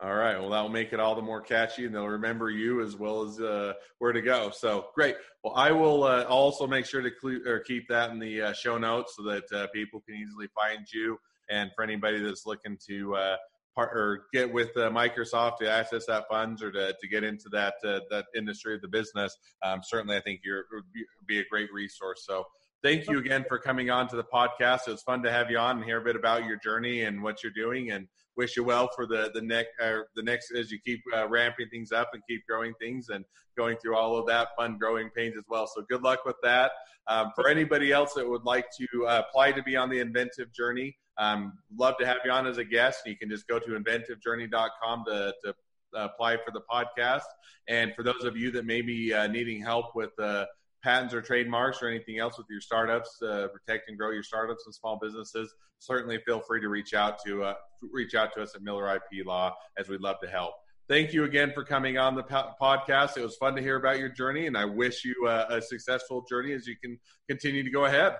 all 0.00 0.14
right. 0.14 0.38
Well, 0.38 0.50
that'll 0.50 0.68
make 0.68 0.92
it 0.92 1.00
all 1.00 1.16
the 1.16 1.22
more 1.22 1.40
catchy, 1.40 1.84
and 1.84 1.92
they'll 1.94 2.06
remember 2.06 2.50
you 2.50 2.80
as 2.80 2.96
well 2.96 3.24
as 3.24 3.40
uh, 3.40 3.72
where 3.98 4.12
to 4.12 4.22
go. 4.22 4.52
So 4.54 4.86
great. 4.94 5.16
Well, 5.42 5.54
I 5.56 5.72
will 5.72 6.04
uh, 6.04 6.22
also 6.24 6.68
make 6.68 6.86
sure 6.86 7.02
to 7.02 7.10
cl- 7.20 7.60
keep 7.66 7.88
that 7.88 8.10
in 8.10 8.20
the 8.20 8.42
uh, 8.42 8.52
show 8.52 8.78
notes 8.78 9.16
so 9.16 9.24
that 9.24 9.52
uh, 9.52 9.66
people 9.74 10.00
can 10.00 10.14
easily 10.14 10.46
find 10.54 10.86
you. 10.92 11.18
And 11.50 11.72
for 11.74 11.82
anybody 11.82 12.22
that's 12.22 12.46
looking 12.46 12.78
to 12.88 13.16
uh, 13.16 13.36
part, 13.78 13.96
or 13.96 14.24
get 14.32 14.52
with 14.52 14.76
uh, 14.76 14.90
Microsoft 14.90 15.58
to 15.58 15.70
access 15.70 16.04
that 16.06 16.24
funds 16.28 16.62
or 16.62 16.72
to, 16.72 16.94
to 17.00 17.08
get 17.08 17.22
into 17.22 17.48
that 17.50 17.74
uh, 17.84 18.00
that 18.10 18.26
industry 18.36 18.74
of 18.74 18.80
the 18.80 18.88
business, 18.88 19.36
um, 19.64 19.80
certainly 19.84 20.16
I 20.16 20.20
think 20.20 20.40
you're 20.44 20.64
would 20.72 20.84
be, 21.26 21.38
a 21.38 21.44
great 21.48 21.72
resource. 21.72 22.24
So 22.26 22.44
thank 22.82 23.08
you 23.08 23.18
again 23.18 23.44
for 23.48 23.58
coming 23.58 23.90
on 23.90 24.08
to 24.08 24.16
the 24.16 24.24
podcast. 24.24 24.88
It 24.88 24.92
was 24.92 25.02
fun 25.02 25.22
to 25.22 25.30
have 25.30 25.50
you 25.50 25.58
on 25.58 25.76
and 25.76 25.84
hear 25.84 26.00
a 26.00 26.04
bit 26.04 26.16
about 26.16 26.44
your 26.44 26.58
journey 26.58 27.02
and 27.02 27.22
what 27.22 27.42
you're 27.42 27.52
doing, 27.52 27.92
and 27.92 28.08
wish 28.38 28.56
you 28.56 28.64
well 28.64 28.88
for 28.94 29.04
the 29.04 29.30
the 29.34 29.42
next 29.42 29.70
uh, 29.82 29.98
the 30.14 30.22
next 30.22 30.52
as 30.52 30.70
you 30.70 30.78
keep 30.82 31.02
uh, 31.14 31.28
ramping 31.28 31.68
things 31.68 31.92
up 31.92 32.10
and 32.14 32.22
keep 32.26 32.46
growing 32.46 32.72
things 32.80 33.10
and 33.10 33.24
going 33.58 33.76
through 33.76 33.96
all 33.96 34.16
of 34.16 34.26
that 34.28 34.48
fun 34.56 34.78
growing 34.78 35.10
pains 35.10 35.36
as 35.36 35.44
well. 35.48 35.66
So 35.66 35.82
good 35.90 36.02
luck 36.02 36.24
with 36.24 36.36
that. 36.44 36.70
Um, 37.08 37.32
for 37.34 37.48
anybody 37.48 37.92
else 37.92 38.14
that 38.14 38.26
would 38.26 38.44
like 38.44 38.66
to 38.78 39.06
uh, 39.06 39.22
apply 39.28 39.52
to 39.52 39.62
be 39.62 39.76
on 39.76 39.90
the 39.90 39.98
inventive 39.98 40.52
journey. 40.52 40.96
Um, 41.18 41.54
love 41.76 41.96
to 41.98 42.06
have 42.06 42.18
you 42.24 42.30
on 42.30 42.46
as 42.46 42.58
a 42.58 42.64
guest. 42.64 43.00
You 43.04 43.16
can 43.16 43.28
just 43.28 43.48
go 43.48 43.58
to 43.58 43.66
inventivejourney.com 43.66 45.04
to, 45.06 45.34
to 45.44 45.54
apply 45.94 46.36
for 46.36 46.52
the 46.52 46.60
podcast. 46.70 47.22
And 47.66 47.92
for 47.96 48.04
those 48.04 48.24
of 48.24 48.36
you 48.36 48.52
that 48.52 48.64
may 48.64 48.82
be 48.82 49.12
uh, 49.12 49.26
needing 49.26 49.60
help 49.60 49.96
with 49.96 50.10
uh, 50.20 50.44
patents 50.82 51.14
or 51.14 51.20
trademarks 51.20 51.82
or 51.82 51.88
anything 51.88 52.18
else 52.18 52.38
with 52.38 52.46
your 52.50 52.60
startups, 52.60 53.20
uh, 53.22 53.48
protect 53.48 53.88
and 53.88 53.98
grow 53.98 54.10
your 54.10 54.22
startups 54.22 54.64
and 54.66 54.74
small 54.74 54.98
businesses, 55.00 55.52
certainly 55.78 56.18
feel 56.24 56.40
free 56.40 56.60
to 56.60 56.68
reach 56.68 56.94
out 56.94 57.18
to 57.26 57.44
uh, 57.44 57.54
reach 57.92 58.14
out 58.14 58.32
to 58.34 58.42
us 58.42 58.54
at 58.54 58.62
Miller 58.62 58.94
IP 58.94 59.26
Law, 59.26 59.54
as 59.78 59.88
we'd 59.88 60.00
love 60.00 60.16
to 60.22 60.28
help. 60.28 60.54
Thank 60.88 61.12
you 61.12 61.24
again 61.24 61.52
for 61.52 61.64
coming 61.64 61.98
on 61.98 62.14
the 62.14 62.22
po- 62.22 62.52
podcast. 62.60 63.18
It 63.18 63.22
was 63.22 63.36
fun 63.36 63.54
to 63.56 63.62
hear 63.62 63.76
about 63.76 63.98
your 63.98 64.08
journey, 64.08 64.46
and 64.46 64.56
I 64.56 64.64
wish 64.64 65.04
you 65.04 65.26
uh, 65.26 65.46
a 65.50 65.60
successful 65.60 66.24
journey 66.28 66.52
as 66.52 66.66
you 66.66 66.76
can 66.82 66.98
continue 67.28 67.62
to 67.62 67.70
go 67.70 67.84
ahead. 67.84 68.16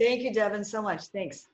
Thank 0.00 0.22
you, 0.22 0.32
Devin, 0.32 0.64
so 0.64 0.82
much. 0.82 1.06
Thanks. 1.06 1.46